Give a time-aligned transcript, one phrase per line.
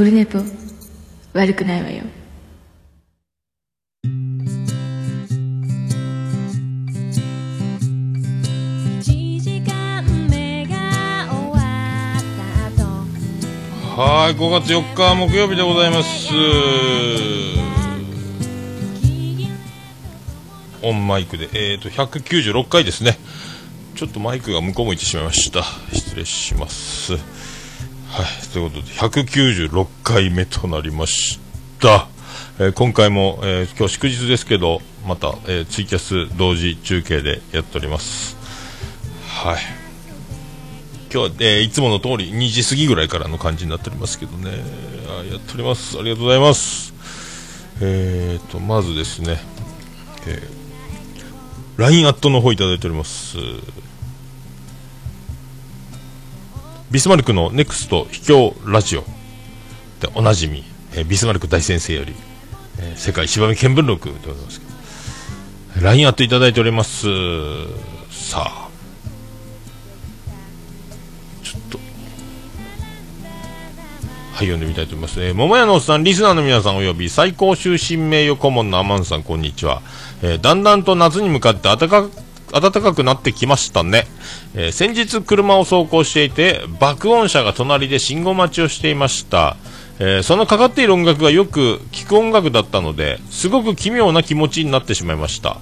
[0.00, 0.38] オルネポ
[1.34, 2.04] 悪くないわよ。
[13.94, 16.30] はい5月4日木曜日でございます。
[20.80, 23.18] オンマイクでえっ、ー、と196回ですね。
[23.96, 25.62] ちょっとマイクが向こう向いてしまいました。
[25.92, 27.39] 失礼します
[28.10, 28.48] はい。
[28.52, 31.38] ということで196回目となりまし
[31.78, 32.08] た。
[32.58, 38.36] えー、今回も、えー、今日祝日ですけどまた、えー、ツイキャス同時中継でやっております。
[39.28, 39.60] はい。
[41.12, 44.50] 今日は、え、いつもの通り2時過ぎぐらいからの感じになっておりますけどね。
[45.08, 45.96] あやっております。
[45.96, 46.92] ありがとうございます。
[47.80, 49.38] えーとまずですね、
[50.26, 53.38] えー、LINE アットの方いただいております。
[56.90, 59.02] ビスマルクのネクスト秘境ラジオ。
[60.00, 62.14] でおなじみ、えー、ビスマルク大先生より、
[62.80, 65.82] えー、世界芝見見聞録でございますけど。
[65.82, 67.06] LINE アットいただいております。
[68.10, 68.70] さあ。
[74.32, 75.22] はい、読んでみたいと思います。
[75.22, 79.82] えー、桃屋のおっさん、リスナーの皆さんおよび最高終身名誉顧問のアマンさん、こんにちは。
[80.22, 82.08] えー、だんだんと夏に向かって暖か
[82.52, 84.06] 暖かくなってきましたね。
[84.54, 89.56] えー、先日車を走行していて、爆音車が隣で信号待ちをしていました。
[89.98, 95.58] えー、そのかかっている音楽がよく聴く音楽だったので、すごく奇妙な気持ちになってしまいました。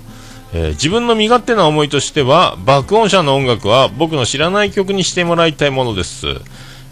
[0.52, 6.26] えー、自分の身勝手な思いとしては、爆音車の音楽は僕の知らない曲にしてもらいたいものです。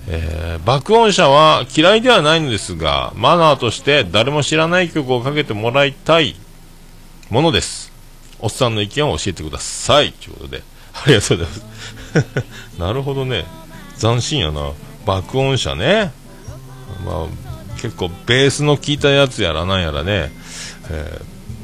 [0.09, 6.37] えー、爆音車は嫌いではないのですが、マナーとして誰も知らない曲をかけてもらいたい
[7.31, 7.86] ものです。
[8.41, 10.13] おっさんの意見を教えてください。
[10.13, 10.63] ということで、
[10.95, 12.79] ありがとうございます。
[12.79, 13.45] なるほどね。
[13.99, 14.73] 斬新やな。
[15.05, 16.13] 爆音車ね。
[17.05, 20.33] まあ、結構ベースの効いたやつやらなんやらね。
[20.91, 21.21] え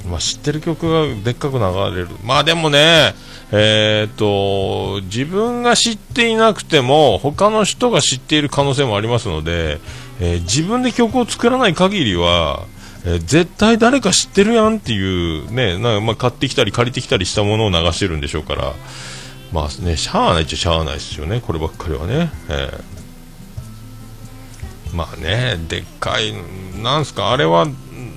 [0.07, 2.09] ー、まあ、知ってる曲がでっかく流れる。
[2.25, 3.15] まあでもね、
[3.55, 9.79] えー、と自分が知っていなくても他の人が知っている可能性もありますので、
[10.21, 12.65] えー、自分で曲を作らない限りは、
[13.05, 18.75] えー、絶対誰か知ってるやんっていうねなまあ、買ってきたり借りてきたりしたものを流してるんでしょうから。
[19.53, 26.33] まあねしゃあないっちゃしゃあないですよねこればっかりはね、えー、まあねでっかい
[26.83, 27.67] なんすかあれは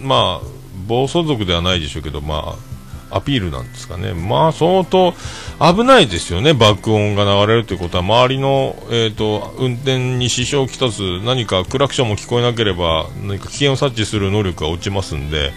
[0.01, 0.47] まあ
[0.87, 2.74] 暴走族ではないでしょうけどまあ
[3.11, 5.13] アピールなんですかね、まあ相当
[5.59, 15.53] 危ないですよね、爆音が流れるということは、周りの、えーと、運転に支障をきたす、何かクラクションも聞こえなければ、何か危険を察知する能力が落ちますんで、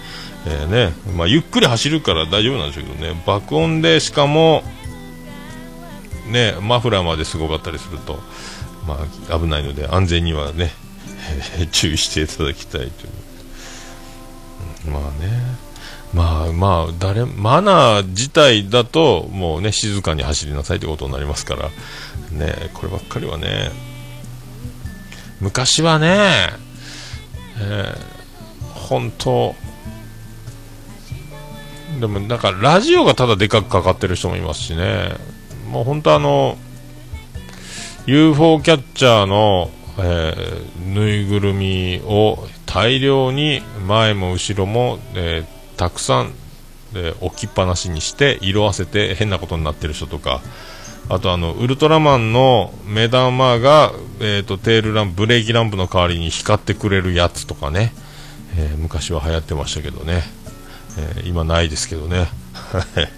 [0.46, 0.92] えー、ね。
[1.16, 4.62] まあ、ゆっくり走るから大丈夫なんでしょうけどね、爆音でしかも、
[6.28, 8.20] ね、マフラーまですごかったりすると、
[8.86, 8.98] ま
[9.30, 10.72] あ、危ないので、安全にはね、
[11.72, 12.90] 注意していただきたいという。
[14.90, 15.67] まあね。
[16.14, 21.68] まあまあ誰マナー自体だともうね静かに走りなさいということになりますから
[22.32, 23.70] ねこればっかりはね。
[25.40, 26.48] 昔はね、
[27.60, 29.54] えー、本当
[32.00, 35.12] でもなんかラジオがただでかくかかってる人もいますしね。
[35.70, 36.56] もう本当あの
[38.06, 46.32] UFO キャッチャーの、えー、ぬいぐるみを大量に前も後ろも、えーたくさん
[46.92, 50.42] で置きっぱなしにして色あせて変なことになってる人とか。
[51.10, 57.94] あとあのウルトラマンの目玉が、えーと、テールランプブレーキランプの代わりに光ってくれるやつとかね、
[58.58, 60.22] えー、昔は流行ってましたけどね、
[60.98, 62.28] えー、今ないですけどね。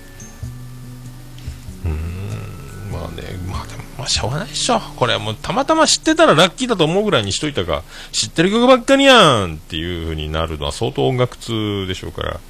[1.85, 2.93] うん。
[2.93, 4.79] まあねまあでもまあしょうがないでしょ。
[4.79, 7.83] これはもうたまたま知ってたらラッキーだと思うぐらいにしといたか。
[8.13, 12.41] 知ってる曲ばっかりやんっていう風になるのは相当音楽通でしょうから。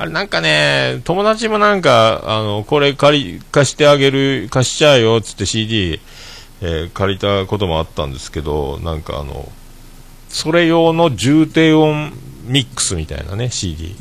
[0.00, 6.00] あれなんかね、友達もなんか、あの、これ借り、貸してあげる、貸しちゃうよ、つって CD、
[6.62, 9.52] えー、借りたこともあったんですけど、なんかあの、
[10.30, 12.14] それ用の重低音
[12.46, 13.94] ミックスみたいなね、CD。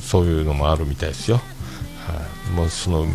[0.00, 1.38] そういうのもあるみたいですよ。
[2.06, 2.22] は
[2.52, 3.06] い、もうその、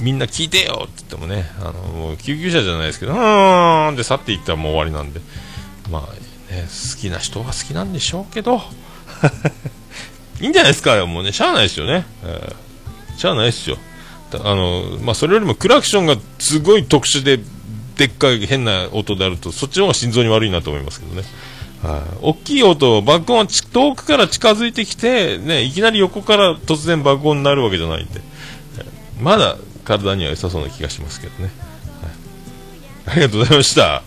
[0.00, 5.20] みんな聞いてよって言ってもね、あの、もう救急車じゃないですけど、うーんって去っていったらもう終わりなんで、
[5.92, 8.60] まあ、ね、好きな人は好きなんでしょうけど、
[10.40, 12.06] いいんじゃないですか、もうね、しゃあないですよね。
[12.24, 13.76] えー、しゃあないですよ。
[14.32, 17.40] あの、まあ、それよりもクラクションがすごい特殊で、
[17.96, 21.22] でっかい変な音であると、そっちの方が心臓に悪いなと思いますけどね。
[21.82, 28.20] はい、大きい音、爆音は遠くから近づいてきて、ね、いきなり横から突然爆音になるわけじゃないんで、
[29.20, 31.50] まだ体には良さそうな気がしますけどね。
[33.06, 34.02] はい、ありがとうございました。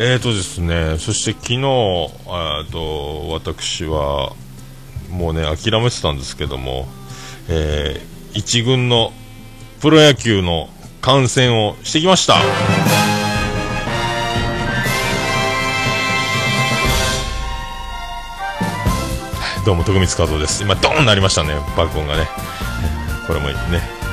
[0.00, 4.32] えーとですね、そして昨日、えと、私は、
[5.10, 6.86] もうね、諦めてたんですけども、
[7.48, 9.12] えー、一軍の
[9.80, 10.68] プロ野球の
[11.00, 12.36] 観戦をしてきました。
[19.66, 20.62] どうも、徳光和夫です。
[20.62, 22.28] 今、ドーンなりましたね、爆音がね。
[23.26, 23.54] これもね、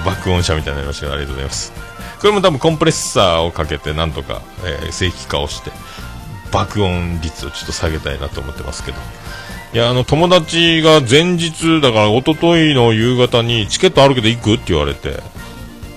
[0.04, 1.85] 爆音車みたいになりましたけど、ありがとうございます。
[2.26, 5.70] これも多分コンプレッサーをかけて、なんとか、えー、正規化をして、
[6.52, 8.98] 爆音率をちょっと下げたいなと思ってますけど。
[9.76, 15.20] いや、あの、友達が前日、だから一昨日の夕方にチケットあるけど行くって言われて、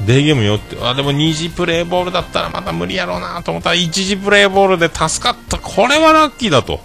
[0.04, 5.56] デーゲームよって、あ、でも2次プレイボールだったらまた無理やろうなと思ったら1次プレイボールで助かった。
[5.56, 6.80] これはラッキーだと。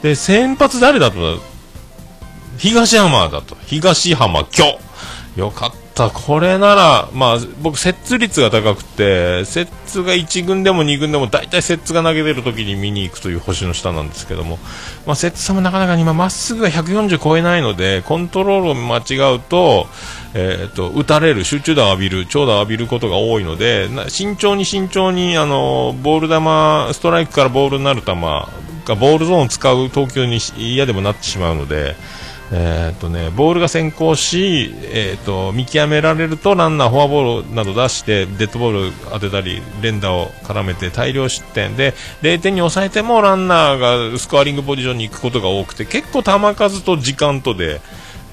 [0.00, 1.38] で、先発誰だと
[2.56, 3.58] 東浜だと。
[3.66, 4.68] 東浜今
[5.34, 5.38] 日。
[5.38, 5.89] よかった。
[6.08, 9.68] これなら、まあ、僕、接ッ率が高くて、接
[10.02, 14.58] が1軍でも2軍でも、大体接ッが投げてる時に見に行くという星の下なんですけども、
[15.04, 19.86] まあ、接ッさんもなかなか今、まっすぐが140超えないので、コントロールを間違うと、
[20.32, 28.48] え、ー、と、打たれる、集中打を浴びる、長打を浴びることが多いので、慎重に慎重に、あの、ボール球、ストライクからボールになる球が、
[28.94, 31.96] ボールゾーンを使う投球に嫌でもなってしまうので、
[32.52, 47.80] えーとね、ボールが先行し、えーと、見極められるとランナー、フォアボールなど出してデッドボール当てたり連打を絡めて大量失点で0点に抑えてもランナーがスコアリングポジションに行くことが多くて結構球数と時間とで、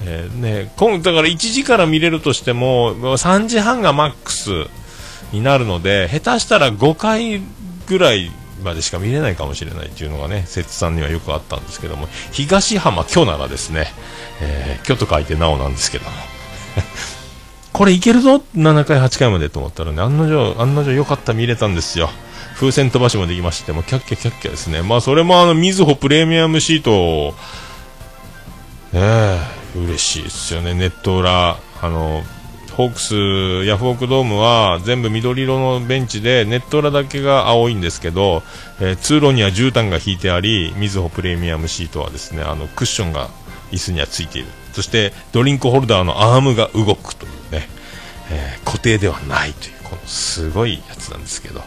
[0.04, 4.50] えーね、今だから1時から見れるとしても3時半がマックス
[5.32, 7.40] になるので下手したら5回
[7.86, 8.32] ぐらい
[8.62, 13.86] までしか見れないかもしれないっていうのがね、摂さんにはよくあったんですけども、東浜巨ならですね、
[14.40, 16.10] えー、巨と書いてなおなんですけども、
[17.72, 22.10] これいけるぞ !7 回、8回までと思ったらね、案の定、案の定良かった見れたんですよ。
[22.54, 24.82] 風船飛ばしもできまして、もうキャッキャキャッキャですね。
[24.82, 27.36] まあそれもあの、みずほプレミアムシート、
[28.92, 29.38] ねえ、
[29.76, 30.74] 嬉しいですよね。
[30.74, 32.24] ネット裏、あの、
[32.78, 38.44] ホークス、ヤフオクドームは全部緑色のベンチでネット裏だけが青いんですけど、
[38.80, 43.30] えー、通路には絨毯が引いてありみずほプレミアムシートはですねあのクッションが
[43.72, 44.48] 椅子にはついている。
[44.74, 47.68] そしてドリンクホルダーのアームが動くというね、
[48.30, 51.62] えー、固定ではないというこのすごいやつなんですけど。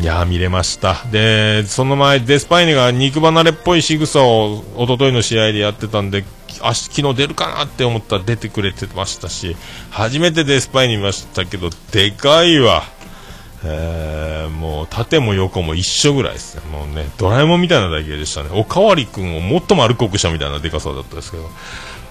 [0.00, 1.04] いや見れました。
[1.12, 6.24] でその前デスパイネが肉離れっぽい仕草を一昨日の試合でやってたんで
[6.62, 9.56] あ昨日出るかなって思ったら出てくれてましたし
[9.90, 12.82] 初めてデスパイに見ましたけどでかいわ、
[13.64, 16.62] えー、もう縦も横も一緒ぐらいですね。
[16.70, 18.50] もうねドラえもんみたいな体型でしたね。
[18.52, 21.48] おかわり君をもっと丸くしたみたいなでかさだったんですけど。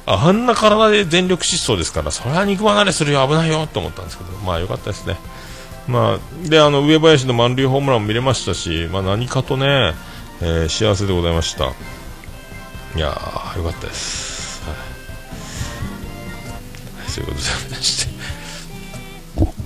[0.06, 4.31] あんな体で全力疾走ですからそれは肉離れするよ危ないよと思ったんですけど。
[4.40, 5.18] まあよかったですね。
[5.88, 9.94] まあ、であの上林の満塁ホームランも見れましたし、まあ、何かとね、
[10.40, 11.66] えー、幸せでございました。
[12.96, 14.28] いやーよかったです。
[17.24, 18.19] そういうことでして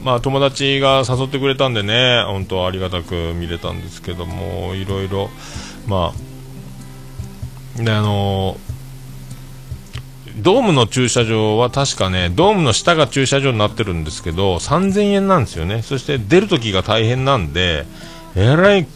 [0.03, 5.29] まあ友達が誘ってくれたんでね本当ありがたく見れたんですけどもいろいろ
[5.87, 6.13] ま
[7.79, 8.57] あであの
[10.35, 15.83] ドームの駐車場は確かね、ドームの下が駐車場になってるんですけど、3000円なんですよね。
[15.83, 17.85] そして出るときが大変なんで、
[18.35, 18.87] えらい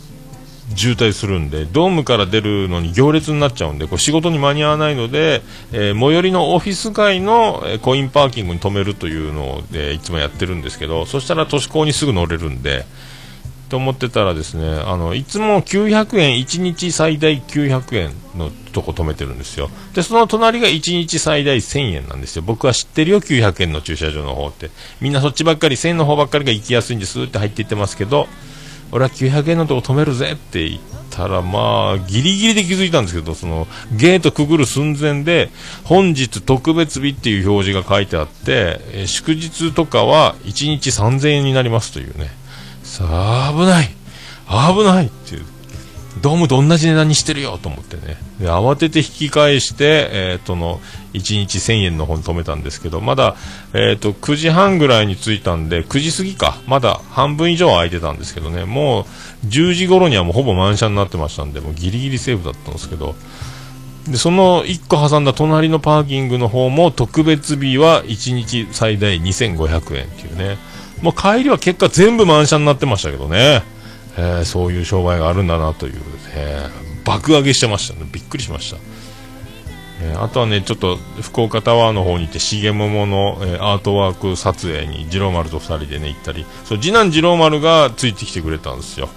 [0.75, 12.85] 渋滞するんで、ドームから出るのに行列になっちゃうんで、こう仕事に間に合わないので、えー、最寄りのオフィス街の、えコインパーキングに止めるというので、いつもやってるんですけど、そしたら都市高にすぐ乗れるんで、
[13.69, 19.69] と思ってたらですね、あの、いつも900円、1日最大900円のとこ止めてるんですよ。
[19.93, 22.43] で、その隣が1日最大1000円なんですよ。
[22.45, 24.69] 僕は知ってるよ、900円の駐車場の方って。
[25.01, 28.27] みんなそっちばっかり、1000円の方ばっかりが行きやすいんですって入っていってますけど、
[28.91, 35.49] 俺は900円のとこ止めるぜって言ったら、まあ、ギリギリで気づいたんですけど、その、ゲートくぐる寸前で、
[35.83, 42.29] 本日特別日っていう表示が書いてあって、え祝日とかは1日3000円になりますというね。
[42.83, 43.89] さあ、危ない
[44.47, 45.45] 危ないっていう
[46.21, 48.17] ドームと同じ値段にしてるよと思ってね。
[48.39, 50.79] で、慌てて引き返して、え、ー、との、
[51.13, 53.35] 1日1000円の方に止めたんですけど、まだ、
[53.73, 56.57] えっ、ー、と、9時半ぐらいに着いたんで、9時過ぎか。
[56.67, 59.07] まだ半分以上空いてたんですけどね、も
[59.43, 63.15] う、10時頃にはもうほぼ満車になってましたんで、もうギリギリセーフだったんですけど、
[64.07, 70.57] で、その1個挟んだ隣のパーキングの方も、特別日は1日最大2500円っていうね。
[71.01, 73.63] もう帰りは結果全部満車になってましたけどね。
[74.17, 75.93] えー、そういう商売があるんだなという、
[76.33, 78.07] えー、爆上げしてましたね。
[78.11, 78.77] びっくりしました。
[80.01, 89.09] えー、あとはね、ちょっと福岡タワーの方に行って、重桃の、えー、アートワーク撮影に次郎丸と2人でね、行ったり、そう次男次郎丸がついてきてくれたんですよ。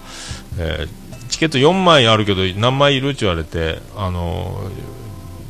[0.59, 0.87] え、
[1.29, 4.71] チケット4枚あるけど何枚いるって言われて、あの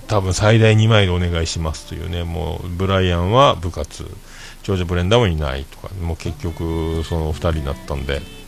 [0.08, 4.04] 多分最大2枚でお願いしますというね、もうブライアンは部活、
[4.62, 8.39] ジョージ・ブレンダーもいないとか、もう結局その2人になったんで。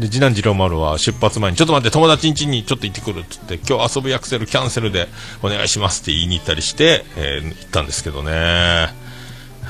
[0.00, 5.08] で次男次郎丸は出発前にちょっと待って友達ん家にちょっと行ってくるって言って今日遊ぶアクセルキャンセルで
[5.42, 8.32] お願いしますって言いに行ったりして、えー、行ったんですけどね。
[8.32, 8.90] は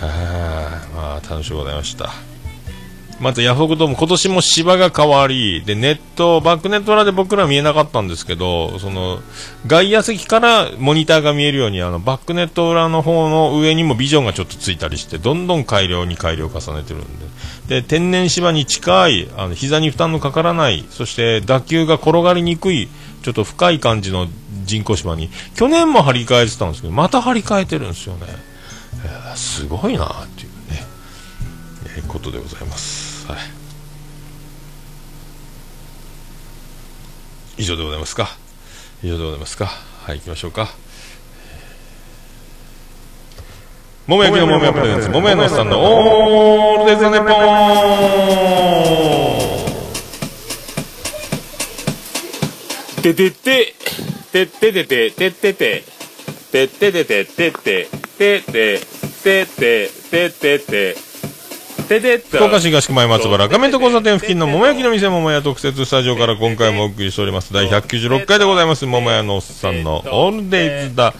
[0.02, 2.35] あまあ楽しゅうございました。
[3.20, 9.20] まずヤフオクドーム今年も芝が変わりでネットバックネット裏で僕ら見えなかったんですけどその
[9.66, 17.26] 外野席からモニターが見えるようにあのバックネット裏の方の上にもビジョンがちょっとついたりしてどんどん改良に改良を重ねてるんで。
[17.68, 22.88] で天然芝に近いあの膝に負担のかからないそして打球が転がりにくい
[23.22, 24.28] ちょっと深い感じの
[24.64, 28.26] 人工芝に去年も張り替えてたんですけどまた張り替えてるんですよね、
[29.04, 30.86] えー、すごいなっていうね、
[31.96, 33.05] えー、ことでございます。
[33.28, 33.38] はい。
[37.58, 38.28] 以上でございますか？
[39.02, 39.66] 以上でございますか？
[39.66, 40.68] はい、行きましょうか。
[44.06, 47.30] ももやきのももやプレゼンツ、ももやのさんのオールデザネポー
[53.00, 53.74] ンててて、
[54.32, 55.84] てててて、ててて、
[56.52, 58.80] てててて、ててて、ててて、
[59.22, 61.05] ててて、ててて、
[61.86, 67.52] 福岡市東区前松原画面と交差点付近の桃焼きの店桃屋特設スタジオから今回もお送りしております。
[67.52, 68.86] 第196回でございます。
[68.86, 71.14] 桃屋のおっさんのオールデイズだ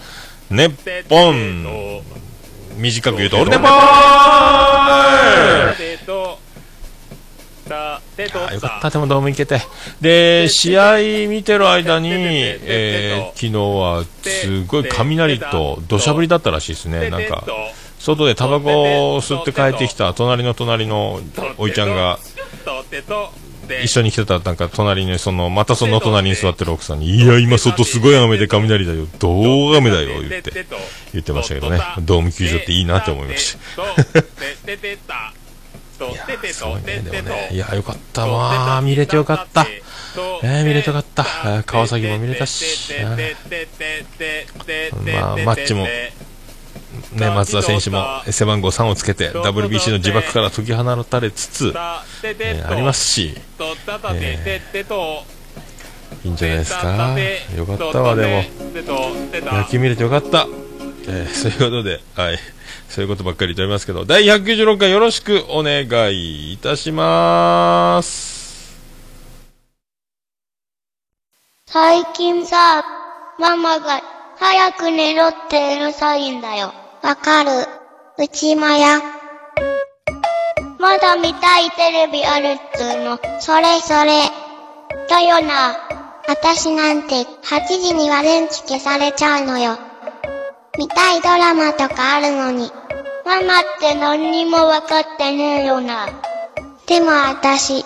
[0.49, 2.01] ネッポン。
[2.77, 3.67] 短く言うとオールデポー。
[7.69, 8.01] あ
[8.53, 9.61] よかった、でもドーム行けて。
[10.01, 10.97] で、試合
[11.29, 17.45] 見てる間に、えー、昨日はすごい雷と土砂降りだったらしいですね、なんか。
[17.99, 21.19] 外でタバコを吸って帰ってきた隣の隣の
[21.57, 22.19] おいちゃんが
[23.83, 29.07] 一緒に来てたなんか隣にそのまたその隣に座ってる奥さんに「いや今外すごい雨で雷だよ。
[29.19, 29.29] ど
[29.71, 30.51] う雨だよ」言って
[31.13, 31.81] 言ってましたけどね。
[31.99, 33.83] ドーム球場っていいなって思いました。
[35.99, 36.99] いやすごいね。
[36.99, 39.65] でもねいやよかったまあ見れてよかった。
[40.43, 41.25] えー、見れてよかった。
[41.65, 42.93] 川崎も見れたし。
[43.03, 43.13] ま
[45.33, 45.87] あマッチも
[47.17, 51.73] ね、松田選手も背番号3をつけて WBC の自爆から解き放たれつつ、
[52.23, 55.07] えー、ありますし、えー、
[56.23, 57.15] いいんじゃないですか？
[57.55, 58.43] よかったわでも。
[59.51, 60.47] 野球見れてよかった、
[61.07, 62.39] えー、そういうことで、はい、
[62.89, 65.83] そういうことばっかり言っておりますけど第196回よろしくお願
[66.13, 68.37] いいたします。
[71.65, 72.83] 最近さ
[73.39, 74.01] ママが
[74.39, 76.73] 早く寝ろってうるさいんだよ。
[77.07, 77.49] わかる。
[78.17, 78.99] うちもや。
[80.77, 83.17] まだ見たいテレビあるっつーの。
[83.39, 84.23] それそれ。
[85.07, 85.69] だよな。
[86.27, 89.77] あたしなんて8時には電気消されちゃうのよ。
[90.77, 92.69] 見たいドラマとかあるのに。
[93.25, 96.09] ママって何にもわかってねえよな。
[96.87, 97.85] でもあたし、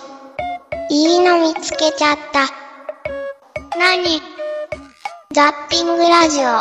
[0.90, 2.48] いいの見つけちゃった。
[3.78, 4.20] 何？
[5.30, 6.58] ザッピングラジオ。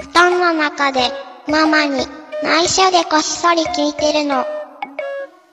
[0.00, 1.10] 布団の中で、
[1.48, 2.06] ママに、
[2.42, 4.44] 内緒でこっそり聞いてるの。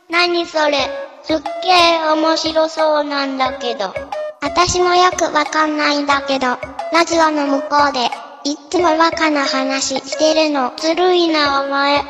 [0.09, 0.77] 何それ、
[1.23, 3.93] すっげえ面白そうなんだけど。
[4.41, 6.47] 私もよくわかんないんだけど、
[6.93, 8.05] ラジオの向こうで、
[8.43, 10.73] いつもバカな話してるの。
[10.77, 12.03] ずるいなお前。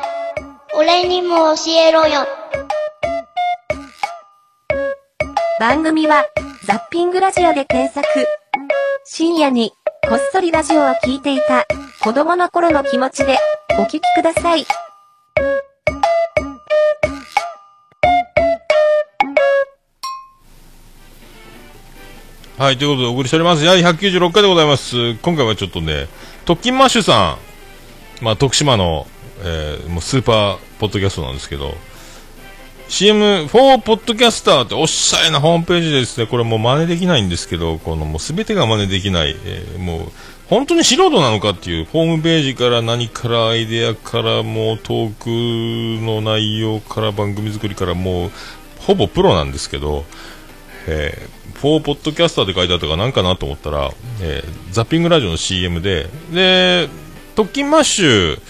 [0.74, 2.26] 俺にも教えろよ。
[5.58, 6.24] 番組は、
[6.64, 8.06] ザッピングラジオで検索。
[9.04, 9.72] 深夜に、
[10.08, 11.66] こっそりラジオを聞いていた
[12.02, 13.38] 子供の頃の気持ちで
[13.78, 14.66] お聞きください。
[22.58, 23.64] はい、ということでお送りしております。
[23.64, 25.14] やはり196回でございます。
[25.16, 26.08] 今回はちょっとね、
[26.44, 27.38] 特勤マッシュさ
[28.20, 29.06] ん、まあ、徳島の、
[29.42, 31.74] えー、もうスーパーポッドキャストなんですけど、
[32.90, 33.48] CM4
[33.82, 40.12] ポッドキャスターっておっしゃいなホームページですね、これもう真似できないんですけど、このもう全てが真似できない、えー、もう
[40.48, 48.30] 本当に素人なのかっていう、ホームページから何からアイデアからもうトークの内容から番組作りからもう
[48.80, 50.04] ほぼプロなんですけど、
[50.88, 56.88] えー、4ポッドキャスターって書いてあったかなんかなと思ったら、えー、ザッピングラジオの CM で、で、
[57.36, 58.40] 特勤マッシュ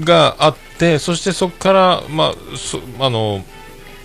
[0.00, 3.44] があって、そしてそこから、まあ、そあの、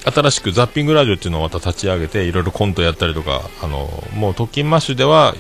[0.04, 5.36] 新しくザッピングラジオっていうのをまた立ち上げて、いろいろコントやったりとか、あの、もう特勤マッシュでは、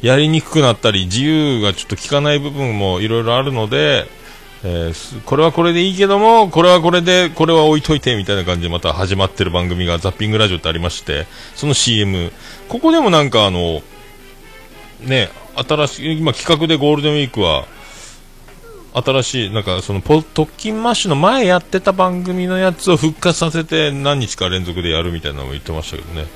[0.00, 4.08] やりにくくなったり、自由がちょっと効かない部分もいろいろあるので、
[4.64, 12.32] えーこれはこれでいいけども、これはこれで、これは置いといてみたいな感じでまた始まってる番組がザッピングラジオってありまして、その CM、
[12.68, 13.82] ここでもなんかあの、
[15.00, 17.66] ね、新しい、今企画でゴールデンウィークは、
[19.04, 26.26] 新しい、なんかそのポ、特勤マッシュの前やってた番組のやつを復活させて何日か連続でやるみたいなのも言ってましたけどね。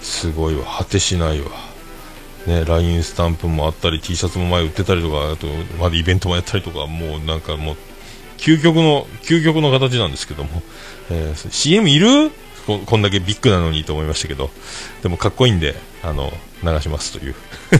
[0.00, 1.48] すごいわ、果てしないわ。
[2.46, 5.46] ね、LINE スタンプもあったり T シャツも前売ってたりとかあと
[5.80, 7.76] まだイベントもやったりとかもうなんかもう
[8.36, 10.62] 究極の究極の形なんですけども、
[11.10, 12.30] えー CM いる？
[12.66, 14.50] ここんだけビッグなのにと思いましたけど。
[15.02, 17.34] でもかっこいいんであの流しますという。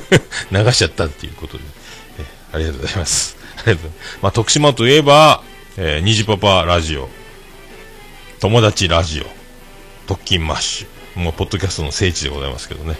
[0.50, 1.64] 流しちゃったっていうことで、
[2.20, 3.43] えありがとうございます。
[4.22, 5.42] ま、あ、徳島といえば、
[5.76, 7.08] えー、虹パパラジオ。
[8.40, 9.24] 友達ラジオ。
[10.06, 11.20] 特勤マッシュ。
[11.20, 12.90] もうポッドキャストの聖地でございますけどね。
[12.90, 12.98] はい。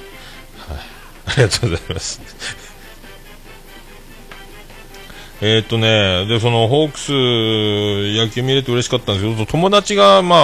[1.27, 2.21] ありがとうございます。
[5.43, 7.13] えっとね、で、その、ホークス、
[8.17, 10.41] 野球見れて嬉しかったんですけど、友達が、まあ、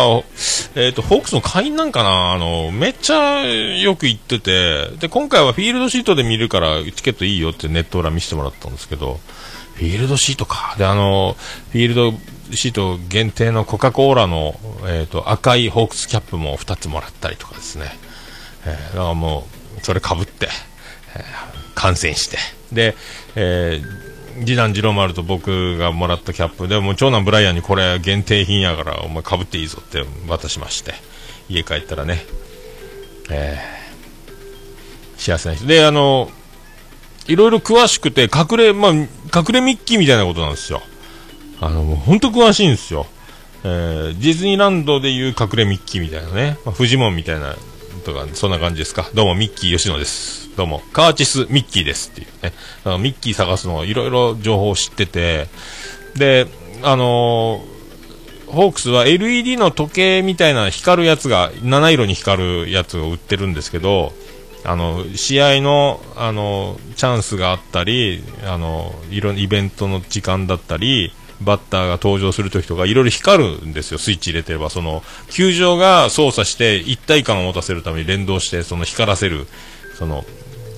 [0.74, 9.20] えーっと、ホークスの会員なんかな、あの、めっちゃよく行ってて、で、今回はフィールドシートで見るから、チケットいいよってネット裏見せてもらったんですけど、
[9.80, 10.74] フィールドシートか。
[10.76, 11.36] で、あの、
[11.72, 12.12] フィールド
[12.54, 17.86] シート限定のコカ・コーラの、えーっと、赤いホークスキャップも2つもらったりとかですね。
[18.66, 19.46] えーだからも
[19.78, 20.48] う、それかぶって、
[21.16, 21.24] えー
[21.74, 22.36] 観戦して、
[22.72, 22.94] で、
[23.36, 24.10] えー
[24.44, 30.94] 次男次郎丸と僕がもらったキャップでも長男ブライアンにこれ限定品やからお前かぶっていいぞって渡しまして
[31.48, 32.24] 家帰ったらね、
[33.30, 36.30] えー幸せな人であの
[37.26, 39.08] いろいろ詳しくて隠れまあ隠
[39.52, 40.82] れミッキーみたいなことなんですよ。
[41.60, 43.06] あのもう本当詳しいんですよ。
[43.64, 47.54] えーディズニーランドでいう隠れミッキーみたいなね、まあ、フジモンみたいな
[48.04, 49.08] とかそんな感じですか。
[49.14, 50.54] どうもミッキー吉野です。
[50.56, 52.52] どうもカーチスミッキーですっていうね。
[52.84, 55.48] あのミッキー探すのいろいろ情報を知ってて。
[56.16, 56.46] で
[56.82, 57.80] あのー
[58.50, 64.12] ホークスは LED の時計みたいな光るやつが七色に光るやつを売ってるんですけど
[64.64, 74.68] あの試合のあのチャンスがあったりあのいろんイベントの時間だったりバッターが登場するときとかいろいろ光るんですよ、スイッチ入れてれば。
[74.68, 79.46] その球場が操作して一体感を持たせるために連動してその光らせる
[79.98, 80.24] その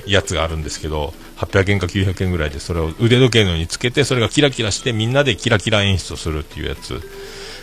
[0.06, 7.00] やつがあるんですけど800円か900円ぐらいでそれを腕時計のようにつけてそれがキラキラしてみんなでキラキラ演出をするっていうやつ。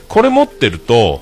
[0.09, 1.21] これ持ってると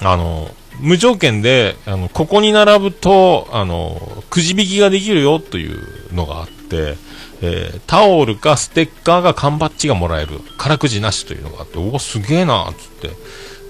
[0.00, 6.96] あの無条件であのここに並ぶとあのくじ引きができるよというのがあって、
[7.40, 13.10] えータオルかステッカーが缶バッジがもらえる空くじなしというのがあっておおすげえなっつって。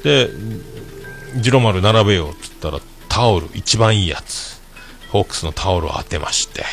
[0.05, 0.31] で
[1.37, 4.59] ジロ丸並べようっつったらタオル一番いいやつ。
[5.11, 6.65] ホークスのタオルを当てまして。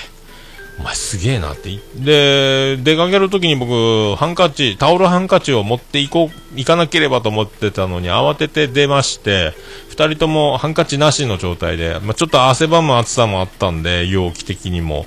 [0.79, 1.79] お前すげえなって。
[1.95, 9.53] で、出かけるときに僕、ハンカチ、タオルハンカチを持っていこう、行かなければと思ってたのに慌てて出まして、
[9.89, 15.05] 二人ともハンカチなしの状態で、まあ、ちょっと汗ばむ暑さもあったんで、容器的にも。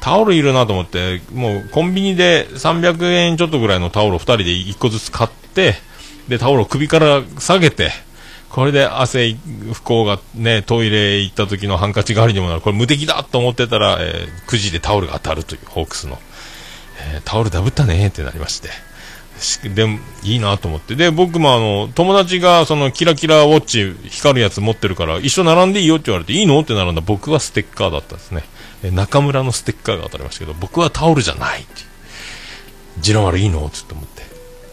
[0.00, 5.74] タオルいるなと思って、もうコンビニで300円ちょっとぐらいのタオルを二人で一個ずつ買って、
[6.28, 7.90] で、タオルを首から下げて、
[8.56, 9.34] これで汗
[9.74, 12.62] 不幸がね、トイレ行った時のハンカチ代わりにもなる。
[12.62, 16.18] これ無敵だと思ってたら、えーくじでタオルが当たるというホークスの。
[17.12, 18.70] えータオルダブったねってなりまして。
[19.68, 20.94] でも、いいなと思って。
[20.94, 28.42] で、僕もあの、友達がそのキラキラウォッチ光るやつ持ってるから、一緒並んでいいよって言われて、いいのって並んだ僕はステッカーだったんですね。
[28.82, 31.82] えー中村のステッカーが当たりましたけど、僕はタオルじゃないって。
[33.00, 34.25] ジロマルいいのって思って。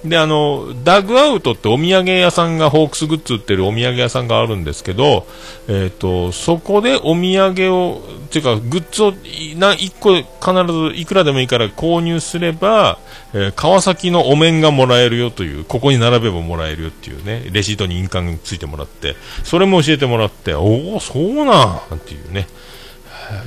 [0.05, 5.25] で、あの、ダグアウトってお土産屋さんが、ホークスグッズ売ってるお土産屋さんがあるんですけど、
[5.69, 9.13] えっ、と、そこでお土産を、っていうか、グッズを
[9.57, 12.99] な一個必ずいくらでもいいから購入すれば、
[13.33, 22.47] えー川崎のお面がもらえるよという、ここに並べばもらえるよっていうね、レシートに印鑑がついてもらって、それも教えてもらって、おお、そうなんっていうね、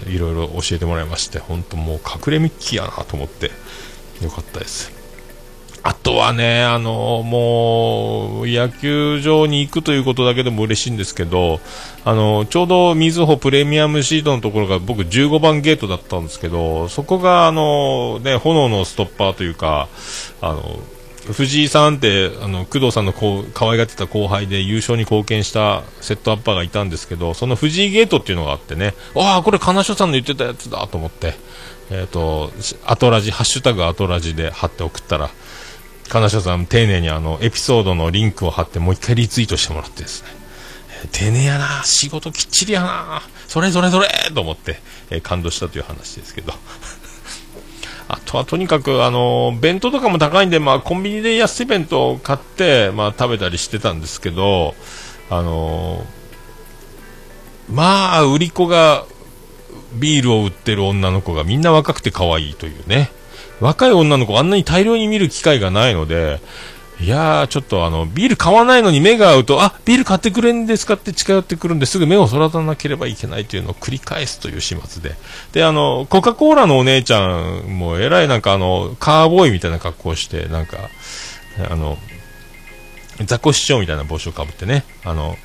[0.09, 3.51] いろいろ教えてもらいまして、本当もう隠れミッキーやなと思って、
[4.23, 4.96] よかったです。
[5.87, 11.61] あとはね、あのもう野球場に行くということだけでも嬉しいんですけど、
[12.05, 19.87] あのちょうどみずほプレミアムシートのところが僕15番ゲートだったんですけど、そこがあの、ね、炎のストッパーというか、
[20.40, 20.81] あの
[21.33, 31.35] 藤井さんってあの工藤さんのこう可愛がってた後輩で優勝に貢献したセットアッパーがいたんですけど、その藤井ゲートっていうのがあってね、ああ、これ金所さんの言ってたやつだと思って、
[31.90, 32.51] えっ、と、
[32.85, 35.31] アトラジ、ハッシュタグアトラジで貼って送ったら、
[36.09, 40.29] 金城さん丁寧にあのエピソードのリンクを貼ってもう一回リツイートしてもらってですね、
[41.03, 41.83] えー丁寧やな。
[41.85, 43.23] 仕事きっちりやな。
[43.49, 44.09] それぞれぞれ。
[44.35, 46.53] と思って、えー感動したという話ですけど。
[48.09, 54.77] あとはとにかく、あの、弁当とかも高いんで、まあ、コンビニで安い弁当を買って、まあ、食べたりしてたんですけど、
[55.29, 56.07] あの、
[57.69, 59.05] まあ、売り子が、
[59.95, 63.11] ビールを売ってる女の子がみんな若くて可愛いというね。
[63.61, 66.40] 若い女の子あんなに大量に見る機会がないので、
[66.99, 75.14] いやー、ちょっとあの、ビール買わないのに目が合うと、あ、ビール買ってくれんですかって近寄ってくるんですぐ目をそらさなければいけないというのを繰り返すという始末で。
[75.53, 77.21] で、あの、コカ・コーラのお姉ちゃ
[77.66, 80.79] んもえらいなんかあの、カーボーイみたいな格好をして、なんか、
[81.71, 81.99] あの、
[83.25, 85.37] ザコシショウみたいな帽子をかぶってね、あの、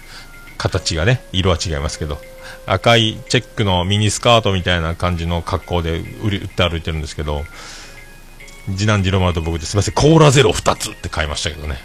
[0.58, 2.18] 形がね、色は違いますけど、
[2.66, 7.44] 赤いチェックのミニスカートみたいな感じの格好で売り売って歩いてるんですけど、
[8.66, 11.78] 次男次郎丸と僕ですみません、コーラゼロ2つって買いましたけどね。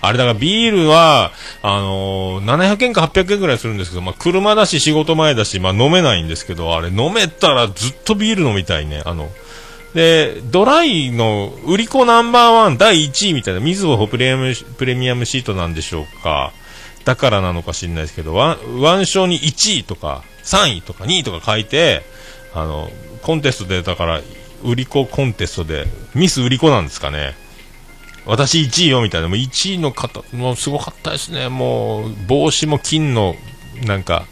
[0.00, 9.02] あれだからビールは、あのー、700円か800円ぐらいするんですけど、まあ、車だし仕事前だし、まあ、飲めないんですけど、あれ飲めたらずっとビール飲みたいね。
[9.04, 9.30] あの、
[9.94, 16.52] で、ドライの売り子ナンバーワン第1位みたいな、水穂プレミアムプレミアムシートなんでしょうか。
[17.04, 22.02] だからなのか知んないですけど、ワン、ワン賞に1位とか、3位とか2位とか書いて、
[22.54, 22.90] あの、
[23.22, 24.20] コンテストで、だから、
[24.64, 27.34] 売り子コンテストで、ミス売り子なんですかね。
[28.24, 31.48] 私1位よみたいな、もう1位の方、もうすごかったですね。
[31.48, 33.34] もう、帽子も金の、
[33.84, 34.26] なんか、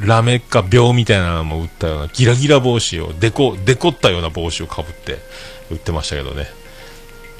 [0.00, 5.18] ラメか病みたいなのも売ったような、ギラギラ帽子を、デコ、デコったような帽子をかぶって
[5.70, 6.46] 売ってましたけどね。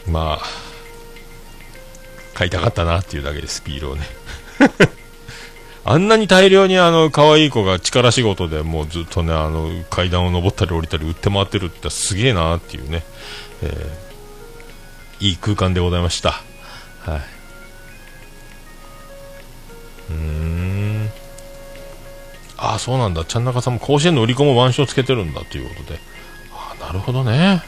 [0.06, 0.46] まあ、
[2.34, 4.02] 買いたかったなっていうだけです、ビールをね。
[5.84, 13.02] あんなに大量にあの、可愛い子が力仕事でもうずっとね、あの、階段を登ったり降りたり売って回ってるってすげえなっていうね、
[13.62, 16.30] えー、いい空間でございました。
[17.00, 17.20] はい。
[20.10, 21.10] うーん。
[22.58, 23.24] ああ、そうなんだ。
[23.24, 25.98] ちゃん中さんも甲子園の売り子も腕章つけてるんだということで。
[26.54, 27.60] ああ、なるほどね。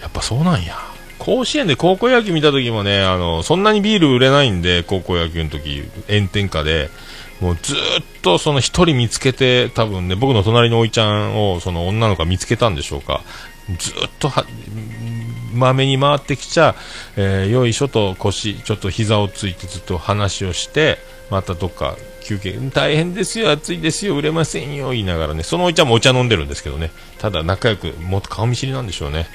[0.00, 0.78] やっぱそうなんや。
[1.18, 6.90] 甲子園で高校野球見た時もね、あの、そんなにビール売れないんで、高校野球の時、炎天下で、
[7.42, 7.76] もうずっ
[8.22, 13.20] とその一人見つけて、多分ね、僕の隣のおいちゃんを、その女の子が見つけたんでしょうか。
[13.78, 14.46] ずっとは、
[15.52, 16.76] まめに回ってきちゃ、
[17.16, 20.98] えー、よいしょと腰、ちょっと膝をついてずっと話をして、
[21.30, 29.26] またどっか休憩、大変ですよ、暑いですよ、売れませんよ、言いながらね、そのおいちゃんもお茶飲んでるんですけどね、ただ仲良く、もっと顔見知りなんでしょうね。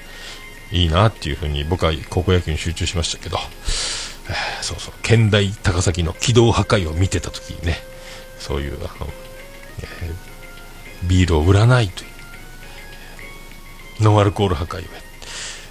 [0.72, 3.38] いいなっていうふうに僕は高校野球に集中しましたけど、
[4.30, 7.78] えー、そうそう、県大高崎の軌道破壊を見てた時にね、
[8.48, 9.08] そういう、あの、
[9.82, 12.08] えー、ビールを売らないとい
[14.00, 14.88] う、ノンアルコール破壊を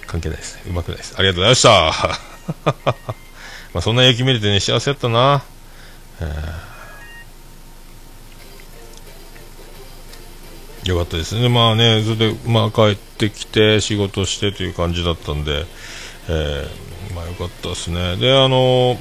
[0.05, 0.59] 関係ないです。
[0.69, 1.15] うまくないです。
[1.17, 2.19] ありがとうございました。
[3.73, 5.43] まあそんな雪見れてね、幸せやったな。
[6.21, 6.77] えー
[10.85, 15.65] よかったですね、まあね、それで、まあ、帰ってきて、仕事してという感じだったんで、
[16.29, 18.15] えー、まあよかったですね。
[18.15, 18.97] で、あのー、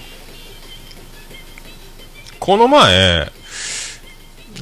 [2.41, 3.31] この前、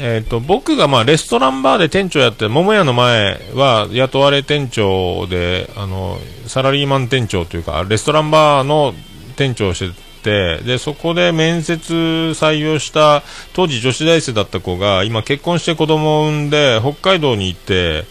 [0.01, 8.95] えっ、ー、と、僕がまあレストランバーで店長やって、桃屋の前は雇われ店長で、あの、サラリーマン店長というか、レストランバーの
[9.37, 11.93] 店長をしてて、で、そこで面接
[12.35, 18.05] 採用した当時女子大生だった子が今結婚して子供を産んで北海道に行って、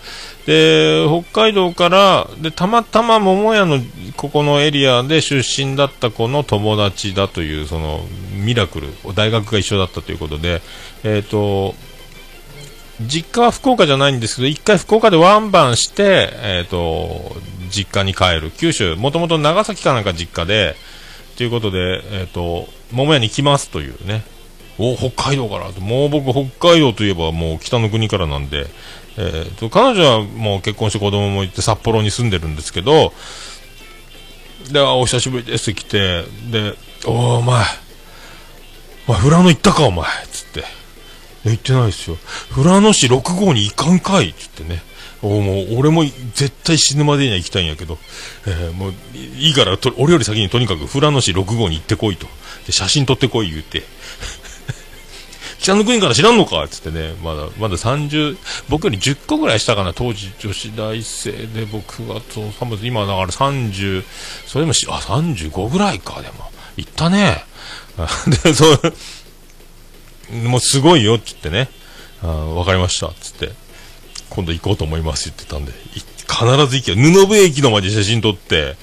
[0.46, 3.80] で、北海道から、で、たまたま桃屋の
[4.18, 8.02] ここのエリアで出身だった子の友達だという、その、
[8.36, 10.62] ミラクル、大学が一緒だったということで、
[11.04, 11.76] えっ、ー、と、
[13.02, 17.36] 実家は福岡じゃないんですけど、一回福岡でワンバンして、えっ、ー、と、
[17.70, 18.52] 実家に帰る。
[18.52, 20.76] 九州、もともと長崎かなんか実家で、
[21.38, 24.24] ということで、えっ、ー、と、桃屋に来ますというね。
[24.78, 28.68] お、北海道からもう僕北海道といえばもう北の国からなんで、
[29.17, 33.13] えーと、彼女はもう結婚して子供もいて札幌に住んでるんですけど、
[34.71, 37.65] で、お久しぶりですって来て、で、おお前、
[39.08, 40.63] お前、富良野行ったかお前、つって。
[41.45, 42.17] 行ってないですよ。
[42.56, 44.82] 富良野市6号に行かんかいっつってね。
[45.21, 47.97] おもう俺も絶対死ぬまでには行きたいんやけど、
[48.45, 52.28] えー、もういいから、俺より先にとにかく富良野市6号に行ってこいと。
[52.65, 53.84] で、写真撮ってこい言うて。
[55.63, 62.41] 北の国から知らんのかつってね、まだ、まだ30、僕より10個ぐらいしたかな、当時女子大生で僕がと、
[62.84, 64.04] 今だから30、
[64.45, 66.52] それもし、あ、35ぐらいか、でも。
[66.76, 67.45] 行ったね。
[68.43, 68.93] で、そう、
[70.34, 71.69] もうすごいよ、つってね。
[72.21, 73.52] あわかりました、つって。
[74.30, 76.97] 今度行こうと思います言ってたんで、必ず行けよ。
[76.97, 78.76] 布部駅の前で写真撮って、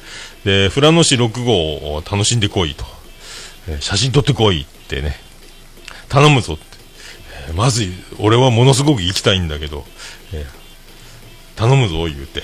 [0.46, 1.52] で、富良野市6号
[1.94, 2.86] を楽しんでこいと。
[3.68, 5.20] えー、写真撮ってこいってね。
[6.08, 6.69] 頼むぞって。
[7.54, 9.84] まずい、俺はものすごく行きたいんだけど、
[10.32, 12.42] えー、頼むぞ言うて。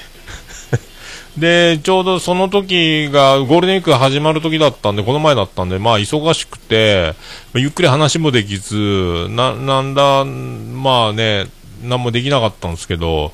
[1.36, 7.14] で、ちょうどその時がゴールデンウィークが始まる時だったんで、この前だったんで、まあ忙しくて、
[7.54, 11.46] ゆっくり話もできず、な、なんだ、まあね、
[11.82, 13.32] 何もできなかったんですけど、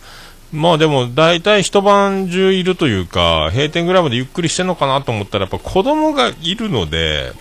[0.52, 7.32] まあでも大体一晩中いるというか、閉店ぐらいまでゆっくりしてんのかなと思ったら、やっぱ子供がいるので、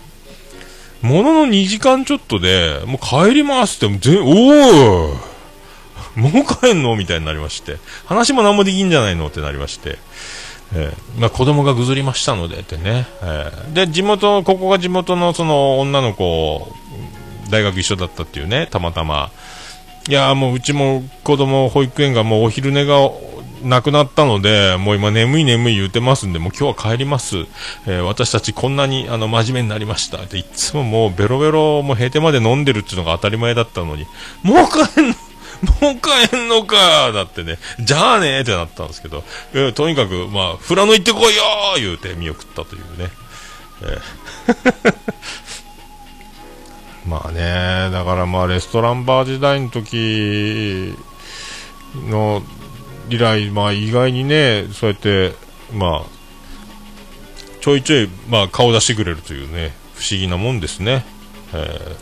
[1.02, 5.32] ものの2時間ちょっとで、もう帰りますって、全、おお
[6.14, 9.98] もう帰んのみたいになりまして、話も何もできんじゃないのってなりまして、
[10.74, 16.72] えー、まあ子供がぐずりましたのでってね、えー、で、地元、ここが地元のその女の子、
[17.50, 19.30] 大学一緒だったっていうね、たまたま。
[20.08, 23.08] いやもううちも子供保育園がもうお昼寝が
[23.64, 27.38] なくなったので、もう今眠い眠い言うてますんで、もう今日は帰ります。
[27.86, 30.18] えー、私たちこんなにあの真面目になりました。
[30.18, 34.06] で、いつももうベロベロもう閉店まで飲んでるっていうのが当たり前だったのに、
[34.42, 35.14] もう帰んの
[35.80, 43.10] もう帰んのかだってね、じゃあねってなったんですけど、えー、とにかく、まあ、富良野行ってこいよー言うて見送ったというね。
[43.82, 44.94] えー
[47.06, 50.94] まあね、だからまあレストランバー時代の時
[52.08, 52.42] の
[53.08, 55.34] 以来、まあ意外にね、そうやって、
[55.72, 56.22] まあ、
[57.60, 61.04] ちょいちょい、まあ顔出してくれるというね、不思議なもんですね。
[61.54, 61.96] え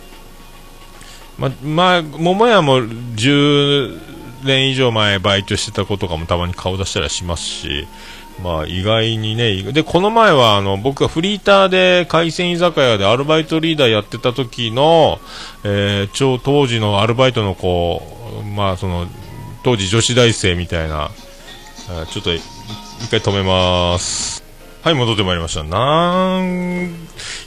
[1.38, 3.98] ー、ま、まあ、桃屋も10
[4.44, 7.86] 年以上前バイトしてた子とかもたまに顔出したりしますし、
[8.42, 15.18] まあ意外にね、で、この前はあの僕がフリーターで海鮮居酒屋でアルバイトリーダーやってた時の、
[15.64, 18.02] えー、超当時のアルバイトの子、
[18.54, 19.06] まあその、
[19.62, 21.10] 当時女子大生みたいな、
[22.10, 22.42] ちょっと一
[23.10, 24.42] 回止めます。
[24.82, 25.62] はい、戻ってまいりました。
[25.62, 26.94] なん、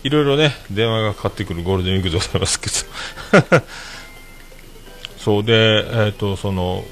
[0.04, 2.70] いろいろね、電話がかかってくるゴールデンウィークでございますけ
[3.50, 3.64] ど。
[5.18, 6.86] そうで、えっ、ー、と、その、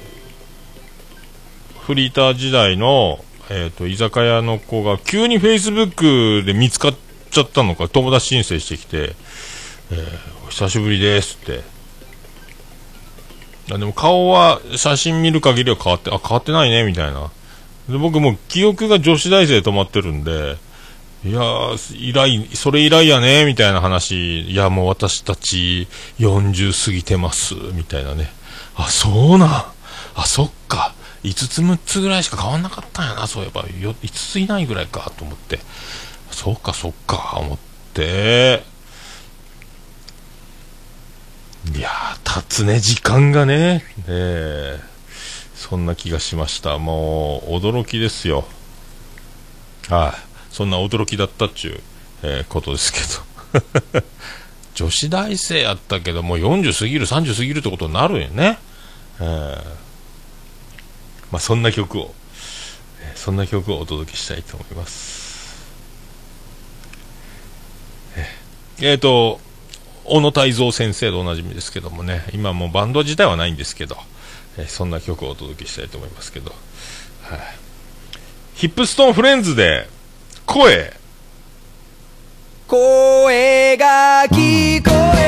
[1.86, 6.96] フリーター時代の、えっ、ー、と、居酒屋の子が急にフェイスブックで見つかっ
[7.30, 9.16] ちゃったのか、友達申請してきて、
[9.92, 11.62] えー、久しぶりですって。
[13.70, 17.32] あでも顔は写真見る限りは変わって、あ、変わってないね、みたいな。
[17.90, 20.58] で僕も記憶が女子大生で止まってるんで、
[21.24, 21.42] いや
[21.94, 25.88] 以来、それ以来やね、みたいな話、いや、もう私たち
[26.20, 28.32] 40過ぎてます、みたいなね。
[28.76, 29.50] あ、そうなん。
[30.16, 30.96] あ、そっか。
[31.24, 35.60] 5つ6つぐらいしか変わんなかったんやなそういえば5ついないぐらいかと思って
[36.32, 37.58] そうかそうか思っ
[37.94, 38.64] て
[41.76, 43.84] いやー経つね時間がね。
[44.08, 44.82] えー、
[45.56, 46.78] そんな気がしました。
[46.80, 48.46] もう驚きですよ。
[49.90, 51.80] はい、そんな驚きだったっちゅう、
[52.24, 53.00] えー、ことですけ
[53.94, 54.04] ど。
[54.74, 58.60] 女子大生やったけどもう40過ぎる30過ぎるってことになるんやね。
[59.20, 59.92] えー
[61.32, 62.14] まあ、そんな曲を、
[63.16, 65.72] そんな曲をお届けしたいと思います。
[68.82, 69.40] えっ、ー、と、
[70.12, 73.96] 小野泰造先生でおなじみですけどもね、今もうバンド自体はないんですけど、
[74.58, 77.40] えー、そんな曲をお届けしたいと思いますけど、はい、
[78.54, 79.88] ヒップストーンフレンズで、
[80.46, 80.92] 声。
[82.68, 85.21] 声が聞こえ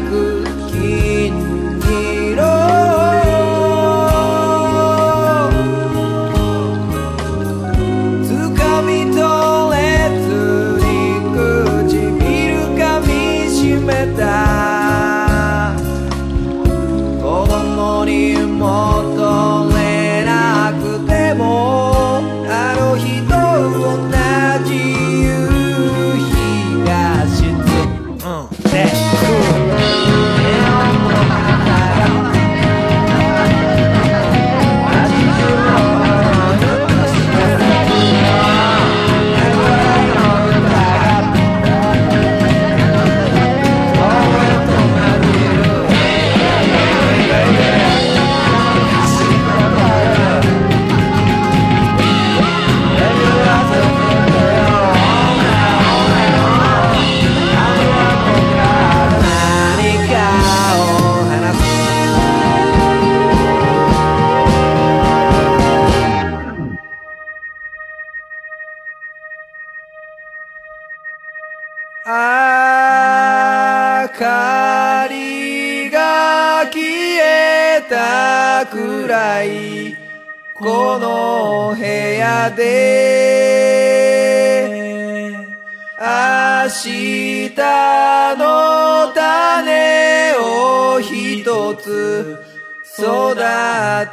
[0.00, 0.43] good.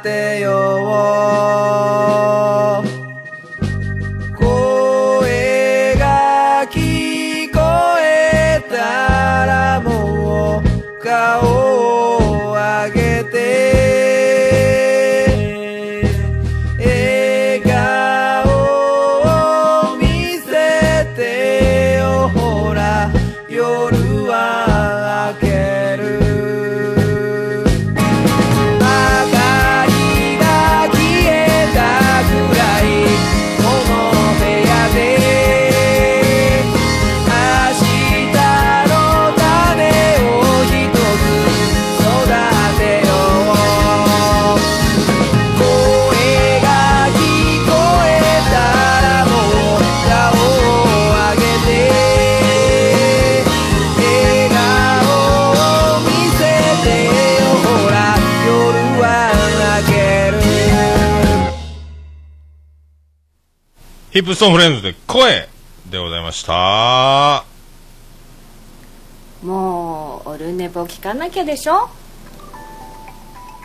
[0.02, 0.52] てよ。
[4.36, 7.60] 声が聞こ
[8.00, 11.51] えたらもう顔
[64.12, 65.48] ヒップストーンフレンズで声
[65.90, 67.46] でございました。
[69.42, 71.88] もうオルネポ聞かなきゃでしょ？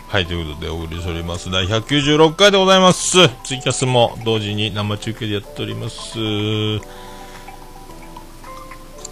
[0.08, 1.50] はい、ということでお送りしております。
[1.50, 3.28] 第196回でございます。
[3.44, 6.14] ツイキャスも同時に生中継でやっております。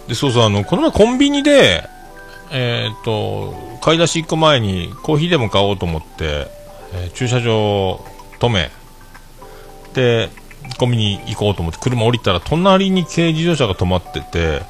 [0.07, 1.83] で、そうそう、あの、この前コンビニで、
[2.51, 6.47] えっ、と、買い出し行く前にコーヒーでも買おうと思って、
[6.93, 8.03] えー駐車場
[8.39, 8.71] 止め、
[9.93, 10.31] で、
[10.77, 14.61] コンビニ行こうと思って車降りたら隣に軽自動車が止まってて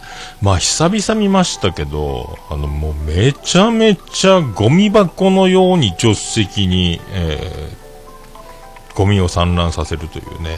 [0.42, 7.88] まあ久々見ましたけどあのもうめちゃめちゃゴミ箱のように助手席に、えー
[8.98, 10.58] ゴミを散乱させるというね、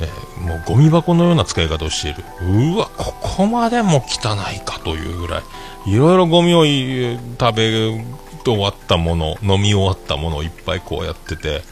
[0.00, 2.24] えーもうゴミ箱のような使い方をしている。
[2.74, 5.42] うわここまでも汚いかというぐらい。
[5.86, 6.64] いろいろゴミを
[7.38, 8.02] 食べ
[8.44, 11.62] 終わったもの飲み終わったものをいっぱいこうやってて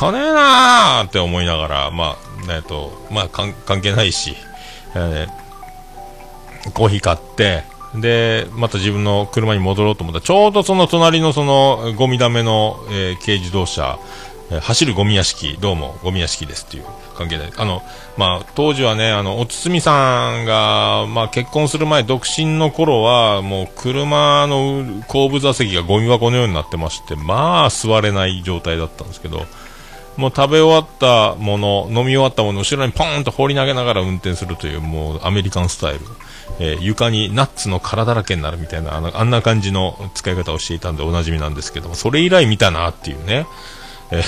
[0.00, 2.16] 汚ねえなーって思いながら、ま
[2.48, 4.34] あ、えっと、まあ、関係ないし、
[4.94, 5.40] えー
[6.74, 10.20] コーヒー買って、で、また自分の車に戻ろうと思った。
[10.20, 13.98] ら、ちょうどその隣のその、ゴミだめの、えー軽自動車、
[14.50, 16.84] えー走るゴミ屋敷、どうも、ゴミ屋敷ですっていう
[17.16, 17.82] 関係で、あの、
[18.18, 29.46] まあ、当時はね、あの、おつつみさんが、まあ、結婚する前、独身の頃は、もう、車の後部座席がゴミ箱のようになってまして、まあ、座れない状態だったんですけど、
[30.16, 36.00] もう食べ終わったもの、飲み終わったものを後ろにポーンと放り投げながら運転するという、もうアメリカンスタイル。
[36.58, 43.46] えー床にナッツの殻だらけになるみたいな、あのあんな感じの使い方をしていたんでおなじみなんですけども、それ以来見たなっていうね。
[44.10, 44.24] えー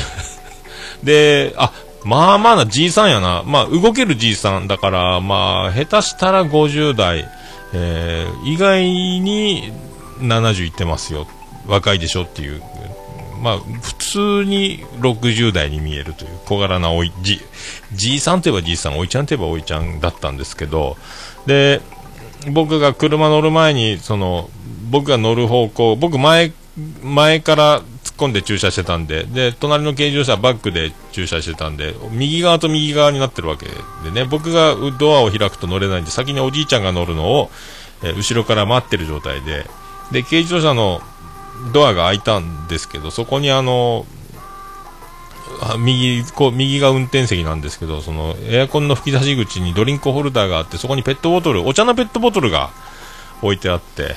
[1.05, 1.73] で、あ、
[2.05, 3.43] まあまあなじいさんやな。
[3.45, 7.29] まあ動けるじいさんだから、まあ下手したら50代、
[7.75, 9.73] えー意外に
[10.21, 11.27] 70いってますよ。
[11.67, 12.63] 若いでしょっていう
[13.43, 17.41] まあ、普通に60代に見えるという小柄なおいじ
[17.93, 20.97] じいさんといえばじいさんおいちゃんといえばおいちゃんだったんですけど
[21.47, 21.81] で
[22.53, 24.49] 僕が車乗る前にその
[24.91, 26.53] 僕が乗る方向僕前
[27.03, 33.67] 前から突っ込んで駐車してたんでで隣の軽自動車はバックで駐車してたんで右側と右側になってるわけ
[34.05, 37.51] でね僕がドアを開くと乗れないんで先におじいちゃんが乗るのを、
[38.03, 39.67] え後ろから待ってる状態で
[40.13, 41.01] で軽自動車の
[41.73, 44.07] ドアが開いたんですけど、そこにあの、
[45.79, 52.71] 右、こう、右が運転席なんですけど、その、エアコンの吹き出し口にドリンクホルダーがあって、そこにペットボトル、お茶のペットボトルが
[53.43, 54.17] 置いてあって、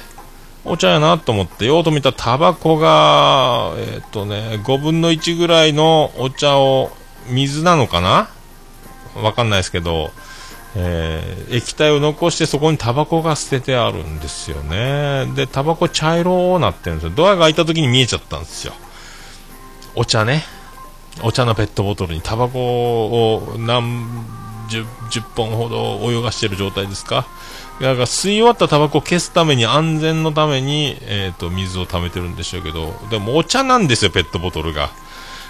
[0.63, 6.91] お茶やなと思って、ようと見たタバコが、えっ、とね、5分の1ぐらいのお茶を、
[7.27, 8.29] 水なのかな？
[9.15, 10.11] わかんないですけど、
[10.75, 15.25] えー液体を残してそこにタバコが捨ててあるんですよね。
[15.35, 17.13] で、タバコ茶色なってるんですよ。
[17.15, 18.73] ドアが開いた時に見えちゃったんですよ。
[19.95, 20.43] お茶ね。
[21.23, 24.05] お茶のペットボトルにタバコを何
[24.69, 27.25] 十十本ほど泳がしてる状態ですか？
[27.79, 34.89] だから吸い終わったタバコを消すために安全のために、えー、と水を溜めてるんでしょうけど、でもお茶なんですよ、ペットボトルが。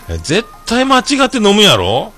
[0.07, 2.13] 絶対間違って飲むやろ？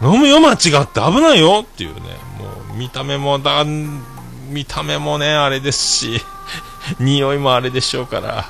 [0.00, 1.00] 飲むよ間違って。
[1.00, 1.64] 危ないよ。
[1.64, 2.00] っていうね、
[2.38, 6.22] もう見た目もだ、見た目もね、あれですし、
[7.00, 8.48] 匂いもあれでしょうから、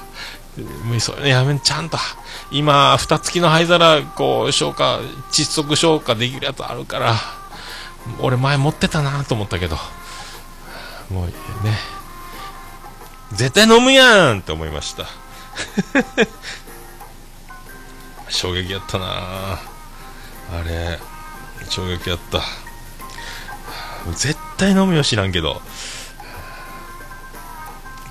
[0.84, 1.99] もうそうやめん、ちゃんと、
[2.51, 4.99] 今、蓋付きの灰皿、こう、消化、
[5.30, 7.14] 窒息消化できるやつあるから、
[8.20, 9.76] 俺前持ってたなと思ったけど、
[11.11, 11.32] もうね、
[13.32, 15.07] 絶対飲むやんって思いました。
[18.28, 19.07] 衝撃やったな。
[19.07, 19.59] あ
[20.64, 20.99] れ、
[21.71, 22.43] 衝撃やった。
[24.12, 25.61] 絶対飲むよ知らんけど、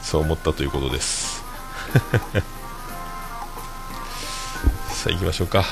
[0.01, 1.43] そう思ったということです。
[4.89, 5.63] さあ行きましょうか。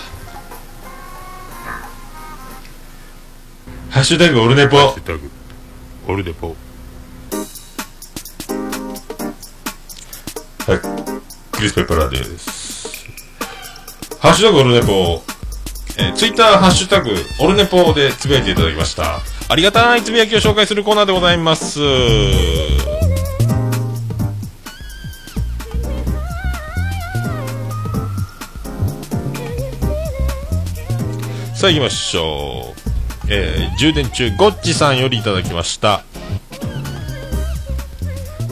[3.90, 4.78] ハッシュタグオルネポ。
[4.78, 5.32] ハッシュタグ
[6.08, 6.56] オルネポ。
[10.68, 10.80] はい。
[11.52, 13.06] クリス・ペプラーです。
[14.20, 15.35] ハッシュタグオルネポ。
[15.98, 19.22] えー、ツイッターハッシュタグオルネポでつぶやいていただきました。
[19.48, 21.80] ありがたいつぶやきを紹介するコーナーでございます。
[31.54, 32.82] さあ行きましょう。
[33.30, 36.04] えー充電中、ゴッチさんよりいただきました。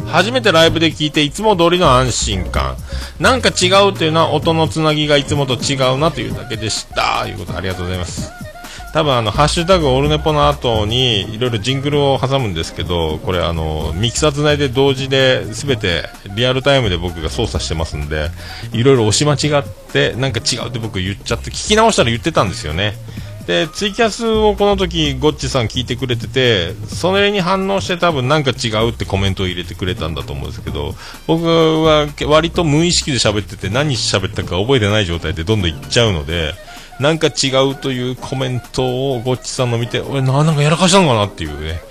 [0.08, 2.78] 初めてライブで聞いていつも通りの安心感。
[3.20, 7.22] なんか違うというのは音のつなぎがいつもと違うなというだけでした。
[7.24, 8.32] ということありがとうございます。
[8.94, 18.30] 多分あの、ハッシュタグオルネポの後にいろいろジングルを挟むんですけど、これあの、ミキサーつないで同時で全てリアルタイムで僕が操作してますんで、
[18.72, 22.94] いろいろ押し間違って、なんか違うって僕言っちゃって、聞き直したら言ってたんですよね。
[23.48, 30.96] で、ツイキャスをこの時、ゴッチさん聞いてくれてて、それに反応して多分なんか違うってコメントを入れてくれたんだと思うんですけど、
[31.28, 36.54] 僕は割と無意識で喋ってて何喋ったか覚えてない状態でどんどん言っちゃうので、
[37.00, 41.82] なんか違うというコメントをゴッチさんの見て、俺、なんかやらかしたのかなっていうね。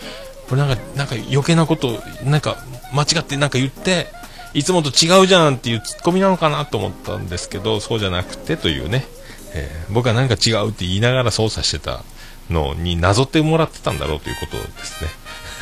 [0.48, 2.56] これなんか、なんか余計なこと、なんか
[2.94, 4.06] 間違ってなんか言って、
[4.54, 9.06] いつもと違うじゃんっていうツッコミなのかなと思ったんですけど、そうじゃなくてというね。
[9.54, 12.02] えー僕はなんか違うって言いながら操作してた
[12.50, 15.10] のになぞってもらってたんだろうということですね。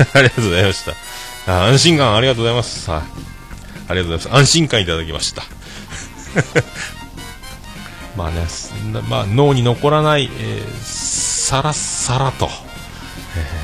[0.15, 0.85] ありがとうございまし
[1.47, 1.53] た。
[1.53, 2.91] あ安心感ありがとうございます。
[2.91, 3.01] はい。
[3.89, 4.41] ありがとうございます。
[4.43, 5.43] 安心感いただきました。
[8.17, 8.47] まあね、
[9.09, 11.01] まあ、脳に残らない、えー
[11.51, 12.49] さらさらと、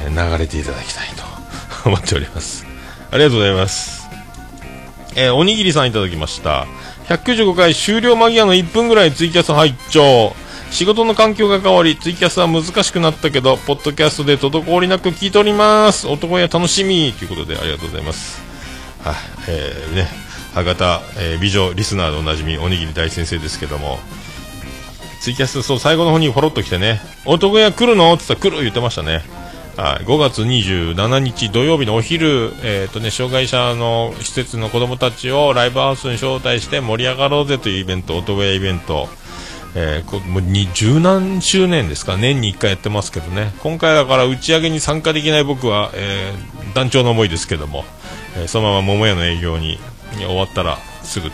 [0.05, 1.23] えー流れていただきたいと
[1.89, 2.67] 思っております。
[3.13, 4.09] ありがとうございます。
[5.15, 6.67] えーおにぎりさんいただきました。
[7.09, 10.35] 195回終了間際の1分ぐらいツイキャス拝聴
[10.71, 16.09] 仕事の環境が変わり、ツイキャスは難しくなったけど、ポッドキャストで滞りなく聞いております。
[16.09, 18.43] 男や楽しみということでありがとうございます。
[19.05, 19.15] はい、
[19.49, 20.09] えー、ね、
[20.55, 24.01] 博多、えー美女リスナーでおなじみ、おにぎり大先生ですけども、
[25.21, 28.13] ツイキャス、そう、最後の方にフォロッと来てね、男屋来るの？
[28.15, 29.23] って言ったら来る言ってましたね。
[29.77, 39.07] はい、5月27日土曜日のお昼、えっ、とね、障害者の施設の子供たちをライブハウスに招待して盛り上がろうぜというイベント、男屋イベント、
[39.75, 47.85] えーこもう十何周年ですか、年に1回やってますけどね、今回だから打ち上げに参加できない僕は、えー団長の思いですけども、
[48.35, 49.79] えーそのまま桃屋の営業に
[50.17, 51.31] 終わったらすぐ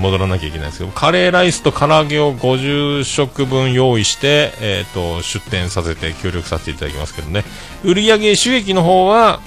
[0.00, 7.44] 戻らなきゃいけないんですけど、カレーライスと唐揚げを50食分用意して、えっ、と、出店させて協力させていただきますけどね。
[7.84, 9.40] 売上収益の方は、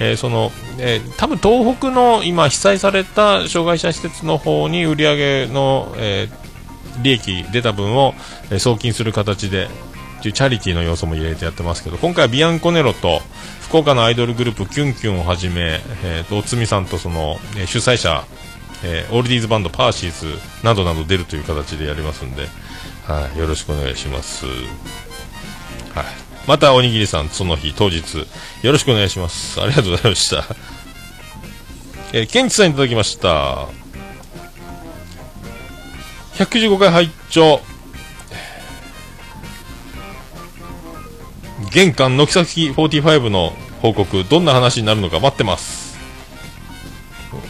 [0.00, 6.48] えーその、えー多分東北の今被災された障害者施設の方に売り上げの、えー
[7.02, 8.14] 利益出た分を、
[8.50, 9.68] え送金する形で、
[10.22, 13.20] というチャリティーの要素も入れてやってますけど、今回はビアンコネロと、
[13.60, 18.24] 福岡のアイドルグループキュンキュンをはじめ、えーと、おつみさんとその、え主催者、
[18.84, 22.46] えーオールディーズバンドパーシーズなどなど出るという形でやりますんで、
[23.06, 24.46] はい、よろしくお願いします。
[24.46, 24.54] はい。
[26.46, 28.00] またおにぎりさん、その日、当日、
[28.62, 29.60] よろしくお願いします。
[29.60, 30.44] ありがとうございました。
[32.12, 33.68] えー、ケンチさんいただきました。
[36.36, 37.60] 195回拝聴
[41.72, 43.52] 玄関軒先45の
[43.82, 45.87] 報告、どんな話になるのか待ってます。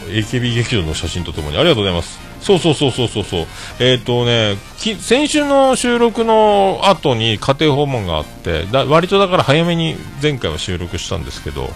[0.09, 2.19] AKB 劇場の写真とともにありがとうございます。
[2.41, 3.45] そうそうそうそうそうそう。
[3.79, 11.69] えっ、とね、先週の収録の後に家庭訪問があって、だ割とだから早めに前回は収録したんですけど、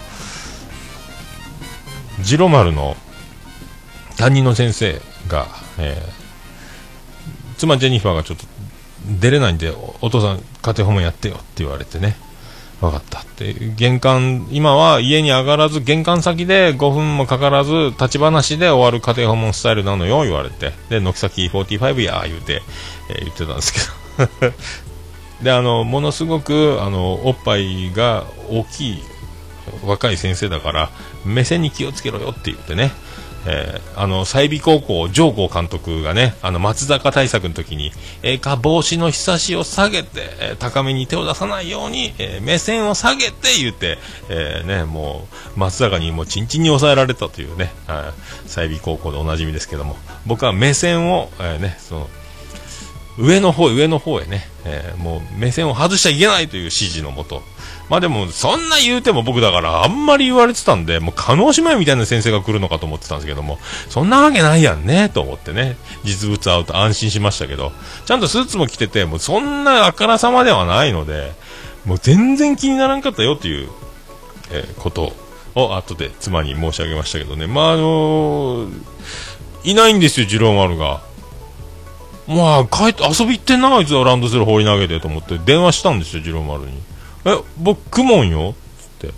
[2.20, 2.96] ジロ丸の
[4.16, 5.46] 担任の先生が、
[5.78, 6.24] えー
[7.56, 8.44] 妻ジェニファーがちょっと
[9.20, 12.16] 出れないんでお父さん家庭訪問やってよって言われてね
[12.84, 13.20] 分かった。
[13.20, 20.72] って玄関今は家に上がらず玄関先で5分もかからず立ち話で終わる家庭訪問スタイルなのよ言われて。
[20.88, 22.62] で軒先45や言うて、
[23.10, 23.72] えー言ってたんです
[24.16, 24.52] けど。
[25.42, 29.02] であのものすごくあのおっぱいが大きい
[29.84, 30.90] 若い先生だから
[31.24, 32.92] 目線に気をつけろよって言ってね。
[33.46, 37.92] えーあの、済美高校、上皇監督がね、あの、松坂対策の時に、
[38.22, 40.08] えーか、帽子のひさしを下げて、
[40.40, 45.26] えー高めに手を出さないように、えー目線を下げて言って、えーね、も
[45.56, 48.12] う、松坂にもうチンチンに抑えられたというね、は
[48.46, 52.08] い済美高校でおなじみですけども、僕は目線を、えーね、その、
[53.18, 57.42] 上の方へ上の方へね、えーもう目線を外しちゃいけないという指示のもと、
[57.88, 63.58] まあでも、そんな言うても僕だから、あんまり言われてたんで、もう、加納姉妹みたいな先生が来るのかと思ってたんですけども、
[63.90, 67.72] そんなわけないやんね、と思ってね、実物会うと安心しましたけど、
[68.06, 71.32] ちゃんとスーツも着てて、もうそんなあからさまではないので、
[71.84, 73.68] もう全然気にならんかったよという、
[74.50, 75.12] えーこと
[75.54, 78.72] を後で妻に申し上げましたけどね、まああのー
[79.64, 81.00] いないんですよ、次郎丸が。
[82.26, 86.72] まあ、帰って遊び行ってんな、あいつはランドセル放り投げてと思って電話したんですよ、次郎丸に。
[87.26, 88.54] え、僕、クモンよ？
[89.00, 89.14] つって。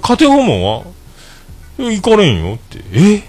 [0.00, 0.84] 家庭訪問は？
[1.78, 2.54] 行かれんよ？
[2.54, 2.80] って。
[2.92, 3.22] え？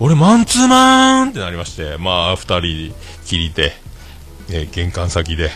[0.00, 2.94] 俺、マンツーマンってなりまして、まあ、二人
[3.26, 3.72] きりで、
[4.50, 5.50] えー玄関先で、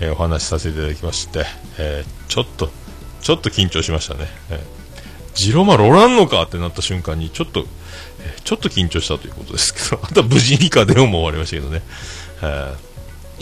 [0.00, 1.44] えーお話しさせていただきまして、
[1.78, 2.70] えーちょっと、
[3.20, 4.26] ちょっと緊張しましたね。
[4.50, 4.60] えー
[5.34, 7.66] ジロマルおらんのかってなった瞬間に、ちょっと、
[8.20, 11.82] えーちょっと緊張したということですけど、 あとは無事に家電も終わりましたけどね。
[12.42, 12.91] えー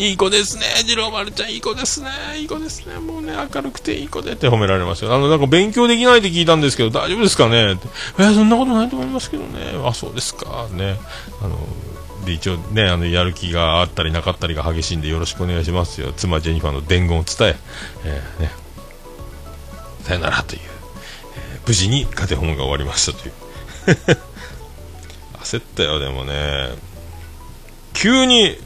[0.00, 4.32] いい子ですね、次郎丸ちゃん、いい子ですね、いい子ですね、もうね、明るくていい子で。
[4.32, 5.14] って褒められましたよ。
[5.14, 7.74] あの、なんか勉強できないって聞いたんですけど、大丈夫ですかね？
[7.74, 7.86] って、
[8.18, 10.96] えーそんなことないと思いますけどね、あ、そうですか、ね、
[11.42, 11.58] あの、
[12.24, 17.56] で、一応ね、あの、やる気があったりなかったりが激しいんで、よろしくお願いしますよ、妻ジェニファーの伝言を伝え、
[18.06, 18.50] えーね、
[20.04, 23.32] さよならという、えー無事に家庭訪問が終わりましたという。
[25.44, 26.70] 焦ったよ、でもね、
[27.92, 28.56] 急に、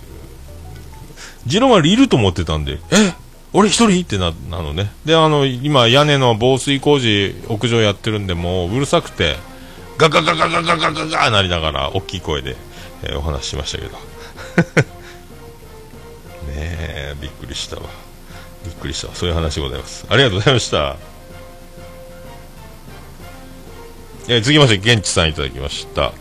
[1.47, 3.13] ジロマルいると思ってたんで、え？
[3.53, 4.03] 俺一人？
[4.03, 4.91] ってな、なのね。
[5.05, 9.37] で、あの、今、屋根の防水工事、屋上やってるんで、もう、うるさくて、
[9.97, 12.57] ガガガガガガガガガなりながら、大きい声で、
[13.05, 13.91] えーお話ししましたけど。
[16.49, 17.83] ねえ、びっくりしたわ。
[18.65, 19.15] びっくりしたわ。
[19.15, 20.05] そういう話でございます。
[20.09, 20.97] ありがとうございました。
[24.27, 26.13] えー続きまして、現地さんいただきました。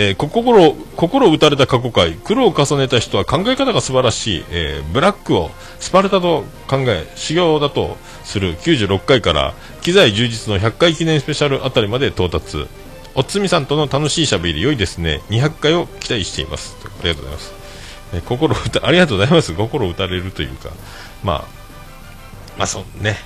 [0.00, 12.68] えー心、心打たれた過去回、苦労を重ねた人は考え方が素晴らしい、えーブラックをスパルタと考え、修行だとする96回から、機材充実の100回記念スペシャルあたりまで到達。
[13.16, 15.20] おつみさんとの楽しいしゃべり良いですね。
[15.30, 16.76] 200回を期待しています。
[16.84, 17.52] ありがとうございます。
[18.14, 19.52] えー心打た、ありがとうございます。
[19.52, 20.70] 心打たれるというか、
[21.24, 21.44] まあ、
[22.56, 23.16] まあそうね。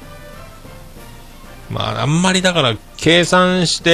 [1.73, 3.91] まあ、あんまりだから、計算して、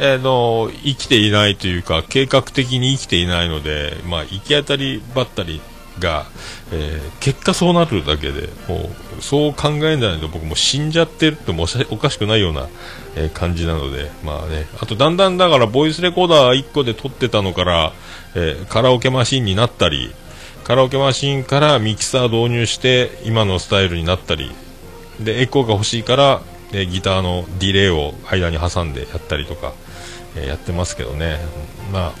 [0.00, 5.60] えーの、生きていないというか、計画的に生きていないので、まあ、行き当たりばったり
[5.98, 6.26] が、
[6.72, 12.68] えー結果そうなるだけで、もう、そう考えないと僕も死んじゃってるってもおしおかしくないような、
[13.16, 17.92] えー感じなので、まあね、あとだんだんだから、ボイスレコーダー1個で撮ってたのから、
[18.34, 20.12] えーカラオケマシンになったり、
[20.64, 24.50] カラオケマシンからミキサー導入して、今のスタイルになったり、
[25.20, 26.42] でエコーが欲しいから、
[26.72, 29.72] えーギターのディレイを間に挟んでやったりとか、
[30.36, 31.38] えーやってますけどね、
[31.92, 32.12] まあ、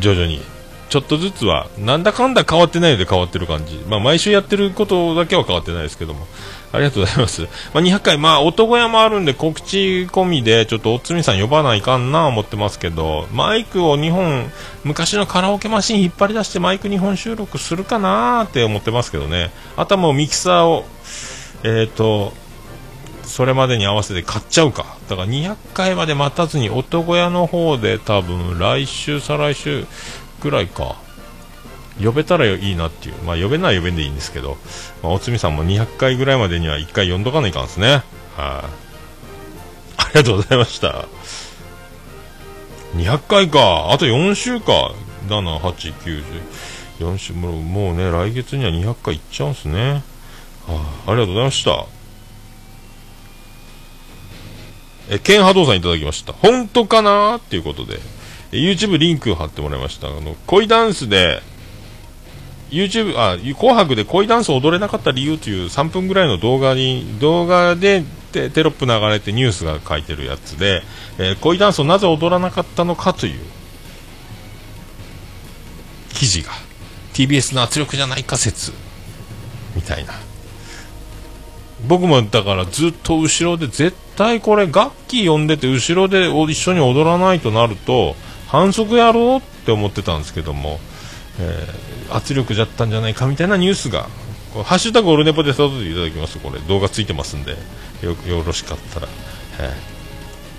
[0.00, 0.40] 徐々に
[0.88, 6.26] ちょっとずつはなんだかんだ変わってないので変わってる感じ、まあ、毎週やってることだけは変わってないですけども。
[6.72, 14.50] ありがとうございます、まあ、200回、まあ、男屋もあるんで告知込みでちょっとおつみさん呼ばないかんな思ってますけどマイクを2本
[14.84, 19.50] 昔のカラオケマシン引っ張り出してマイク2本収録するかなーって思ってますけどね。
[19.76, 20.84] あとはもうミキサーを
[21.64, 22.32] えっ、と
[23.28, 24.96] それまでに合わせて買っちゃうか。
[25.08, 29.86] だから200回まで待たずに男屋の方で多分来週再来週
[30.40, 30.96] ぐらいか。
[32.02, 33.16] 呼べたらいいなっていう。
[33.24, 34.56] まあ呼べない呼べんでいいんですけど、
[35.02, 37.88] まあ、おつみさんも200回ぐらいまでには1回呼んどかないかんですね。
[37.88, 38.04] はい、
[38.36, 38.70] あ
[40.14, 41.06] りがとうございました。
[42.94, 43.90] 200回か。
[43.92, 44.92] あと4週か。
[45.28, 50.02] 78904週もうもうね来月には200回いっちゃうんすね。
[50.66, 51.97] はあ、ありがとうございました。
[55.08, 56.32] え、ケンハドさんいただきました。
[56.32, 58.00] 本当かなっていうことで、
[58.52, 60.08] え YouTube リンク貼ってもらいました。
[60.08, 61.42] あの、恋ダンスで、
[62.70, 70.82] YouTube、あ、紅白で恋ダンス踊れなかった理由という3分ぐらいの動画に、動画でテテロップ流れてニュースが書いてるやつで、
[71.18, 73.40] えー恋ダンスをなぜ踊らなかったのかという
[76.12, 76.50] 記事が
[77.14, 78.72] TBS の圧力じゃないか説
[79.74, 80.12] みたいな
[81.86, 88.16] 僕もだからずっと後ろで絶対これ楽器呼んでて後ろで一緒に踊らないとなると
[88.48, 90.80] 反則やろうって思ってたんですけども、
[91.40, 94.04] えー圧力じゃったんじゃないかみたいなニュースが
[94.64, 97.50] ハッシュタグオルネポで育てていただきますこれ動画ついてますんで
[98.02, 98.16] よ
[98.46, 99.08] ろしかったら、
[99.60, 99.70] え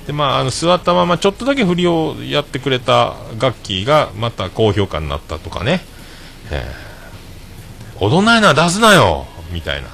[0.04, 5.82] ーでまあ、あの座ったままちょっとだけ振りをやってくれた楽器がまた高評価になったとかね、
[6.52, 6.90] えー
[8.02, 9.90] 踊んないなら出すなよみたいな、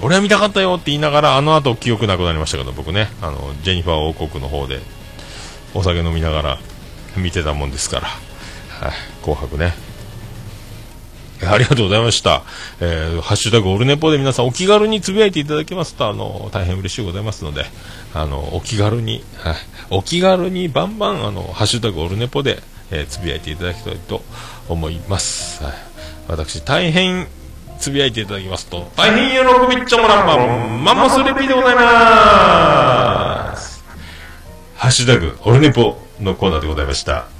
[0.00, 4.80] 俺は見たかったよって言いながらあの後記憶なくなりましたけど僕ねあのジェニファー王国の方で
[5.74, 6.58] お酒飲みながら
[7.16, 8.92] 見てたもんですから、はい、
[9.22, 9.72] 紅白ね
[11.42, 12.42] ありがとうございました。
[12.80, 17.64] えー、ハッシュタグオルネポで皆さんお気軽につぶやいていただけますと、あの、大変嬉しいございますので、
[18.14, 19.56] あの、お気軽に、はい、
[19.90, 24.22] お気軽にバンバン、あの、ハッシュタグオルネポで、えーつぶやいていただきたいと
[24.68, 25.62] 思います。
[25.64, 25.74] はい、
[26.28, 27.26] 私、大変
[27.78, 33.84] つぶやいていただきますと、大変喜びっちょもらんばん、マンモスレピーでございます。
[34.76, 37.33] ハッシュタグオルネポのコーナーでございました。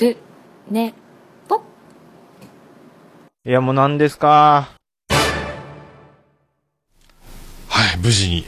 [0.00, 0.16] で、
[0.70, 0.94] ね、
[1.46, 1.62] ぽ
[3.44, 4.70] いや、もう何ですか？
[7.68, 8.46] はい、無事に、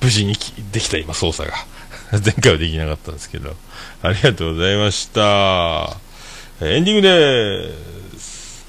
[0.00, 0.36] 無事に
[0.70, 1.56] できた今、操作が。
[2.24, 3.56] 前回はできなかったんですけど。
[4.02, 5.96] ありがとうございました。
[6.60, 8.64] エンディングです。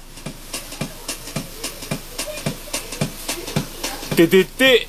[4.16, 4.88] ててて、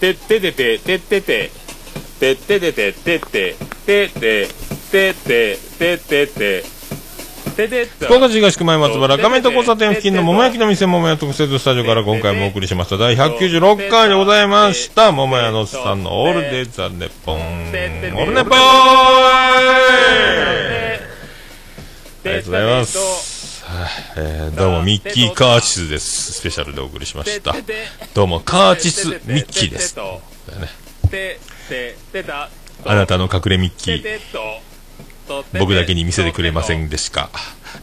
[0.00, 1.50] てててて、ててて、
[2.18, 3.56] てててて、ててて、
[4.08, 4.48] て
[4.90, 6.78] てて、ててて。
[7.66, 12.98] て福岡市東区前松原亀戸交差点付近の桃焼きの店桃屋特設スタジオから今回もお送りしました。
[12.98, 17.36] 第196回でございました桃屋のさんのオールデイザネポン。
[17.36, 18.58] オールネポーン。
[22.20, 23.64] ありがとうございます。
[23.64, 23.88] はい。
[24.16, 26.34] えーどうもミッキーカーチスです。
[26.34, 27.54] スペシャルでお送りしました。
[28.14, 29.96] どうもカーチスミッキーです。
[29.96, 30.02] ね
[32.84, 34.20] あなたの隠れミッキー、
[35.58, 37.30] 僕だけに見せてくれませんでしか。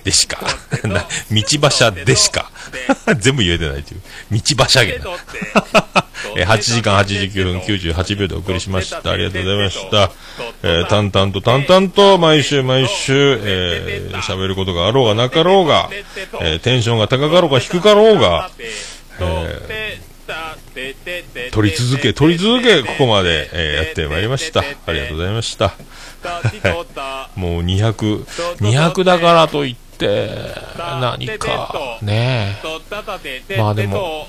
[0.04, 0.40] でしか。
[0.84, 2.52] な道馬車でしか。
[3.20, 4.02] 全部言えてないという。
[4.32, 5.06] 道馬車げな。
[6.38, 9.12] えー8時間89分98秒でお送りしました。
[9.12, 10.12] ありがとうございました。
[10.64, 15.90] えー淡々と淡々と毎週毎週、えー喋ることがあろうがなかろうが、
[16.42, 18.50] えーテンションが高かろうが低かろうが、
[19.20, 24.62] えー取り続け、取り続け、ここまで、えーやってまいりました。
[24.62, 25.74] ありがとうございました。
[27.36, 28.26] もう200、
[28.60, 30.30] 200だからといって、
[30.78, 32.58] 何か、ね
[33.50, 33.58] え。
[33.58, 34.28] まあでも、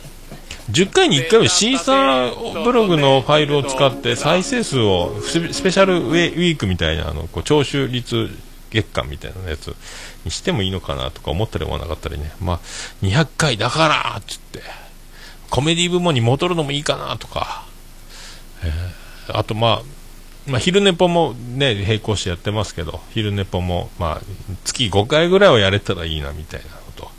[0.70, 8.36] 10回に1回はシーサーブログのファイルを使って再生数をスペシャルウェイウィークみたいなあのこう聴取率
[8.70, 9.74] 月間みたいなやつ
[10.24, 12.32] にしてもいいのかなとか思ったり思わなかったりね。
[12.40, 12.60] まあ
[13.02, 14.60] 200回だからっつって
[15.50, 17.64] コメディ部門に戻るのもいいかなとか、
[18.64, 19.95] えーあとまあ
[20.46, 24.20] まあ、昼寝ぽもね、並行してやってますけど、昼寝ぽも、まあ、
[24.64, 27.10] 月5回ぐらいはやれたらいいな、みたいなのと。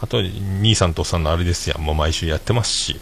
[0.00, 3.00] あと、兄さんとおっさんのあれですやん、もう毎週やってますし、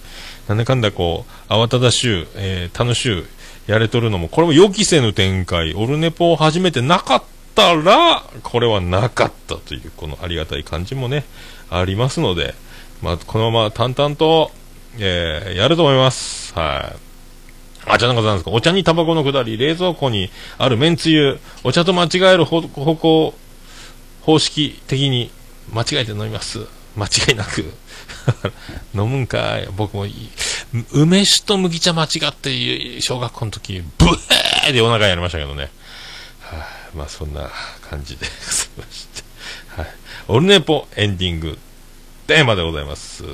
[0.48, 7.22] なんだかんだこう、慌ただしゅう、えー楽しゅう、やれとるのも、これも予期せぬ展開、オルネポを始めてなかっ
[7.54, 11.24] たら、これはなかったという、このありがたい感じもね、
[11.70, 12.54] ありますので、
[13.02, 14.50] まあ、このまま淡々と、
[14.98, 16.52] えーやると思います。
[16.54, 17.07] はい。
[17.88, 18.50] あ、じゃなかったんですか。
[18.50, 23.34] お茶にタバコのくだり、冷蔵庫にある麺つゆ、お茶と間違える方向、
[24.22, 25.30] 方式的に
[25.72, 26.66] 間違えて飲みます。
[26.96, 27.72] 間違いなく。
[28.94, 29.68] 飲むんかい。
[29.76, 30.30] 僕もいい。
[30.92, 35.70] 梅酒と麦茶間違って、小学校の時、ブエーでお腹やりましたけどね。
[36.40, 37.50] はい、まあそんな
[37.88, 39.28] 感じでございまして。
[40.28, 41.58] オルネポエンディング
[42.26, 43.24] テーマでございます。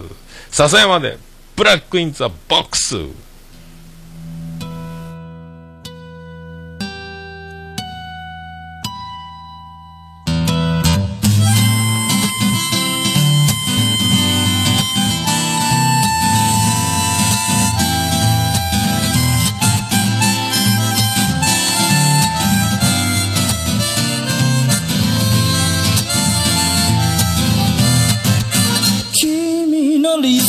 [0.51, 1.19] 笹山で、
[1.57, 2.97] ブラックインザボックス。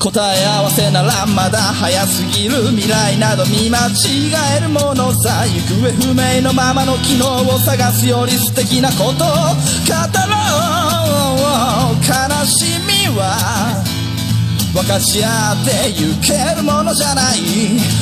[0.00, 12.00] 答え合わせならまだ早すぎる未来など見間違えるものさ行方不明のままの機能を探すより素敵なことを語ろう。
[12.00, 13.84] 悲しみは
[14.72, 17.40] 分かち合ってゆけるものじゃない。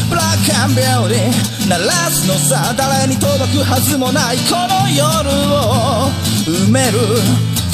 [0.08, 4.36] ブラックアンビューティー鳴らすのさ誰に届くはずもない。
[4.46, 6.12] この夜を
[6.46, 7.57] 埋める。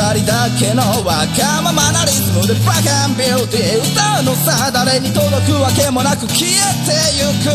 [0.00, 6.56] 人だけのわがままなリズムでブラックアンビューティー歌うのさ誰に届くわけもなく消え
[6.88, 7.52] てゆく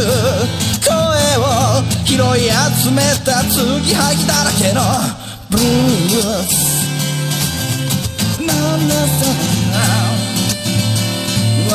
[0.85, 0.93] 声
[1.41, 2.53] を拾い
[2.85, 4.81] 集めた継ぎはぎだらけの
[5.49, 6.85] ブルース
[8.45, 9.25] なんださ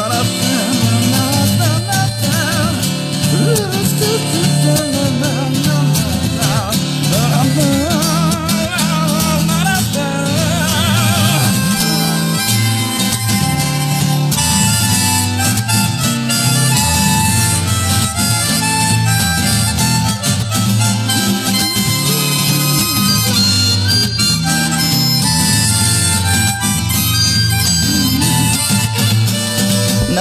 [0.00, 0.50] 笑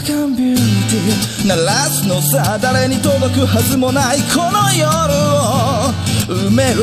[0.00, 5.92] ブラックアンビューティー鳴らすのさ誰に届くはずもないこの夜を
[6.48, 6.80] 埋める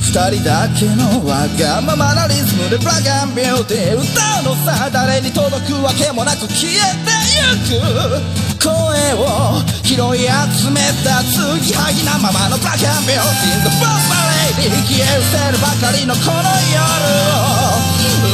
[0.00, 8.72] 二人だけのわがままなリズムでブラックアンビューティー歌うのさ誰に届くわけもなく消えてゆく声
[9.20, 14.08] を拾い集めた継ぎはぎなままのブラックアンビューティー The Bomb
[14.56, 16.80] Lady 消え失せるばかりのこの夜
[17.28, 17.76] を。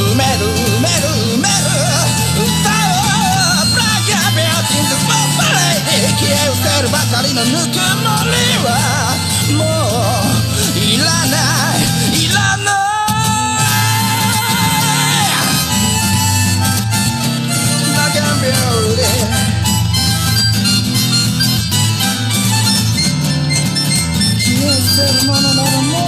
[0.07, 2.64] 埋める埋める埋める。
[6.13, 8.33] き合うせるばかりのぬくもり
[8.63, 8.69] は
[9.57, 9.63] も
[10.75, 11.37] ういらな
[11.75, 12.75] いいらない
[17.95, 19.55] だけのビューティー
[24.39, 26.04] 消えるものならもう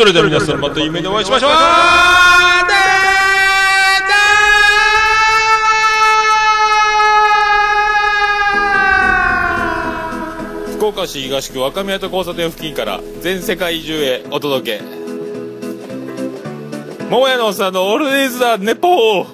[0.00, 1.50] それでは皆さんまた夢でお会いしましょう。
[10.78, 14.84] 福岡市東区若宮と交差点付近から全世界中へお届け。
[17.10, 19.26] 桃屋のおっさんのオールディーズ・ザ・ネポー。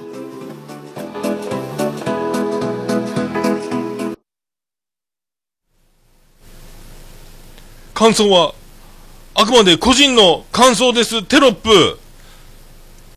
[7.95, 8.53] 感想は、
[9.39, 11.23] あくまで個人の感想です。
[11.23, 11.99] テロップ。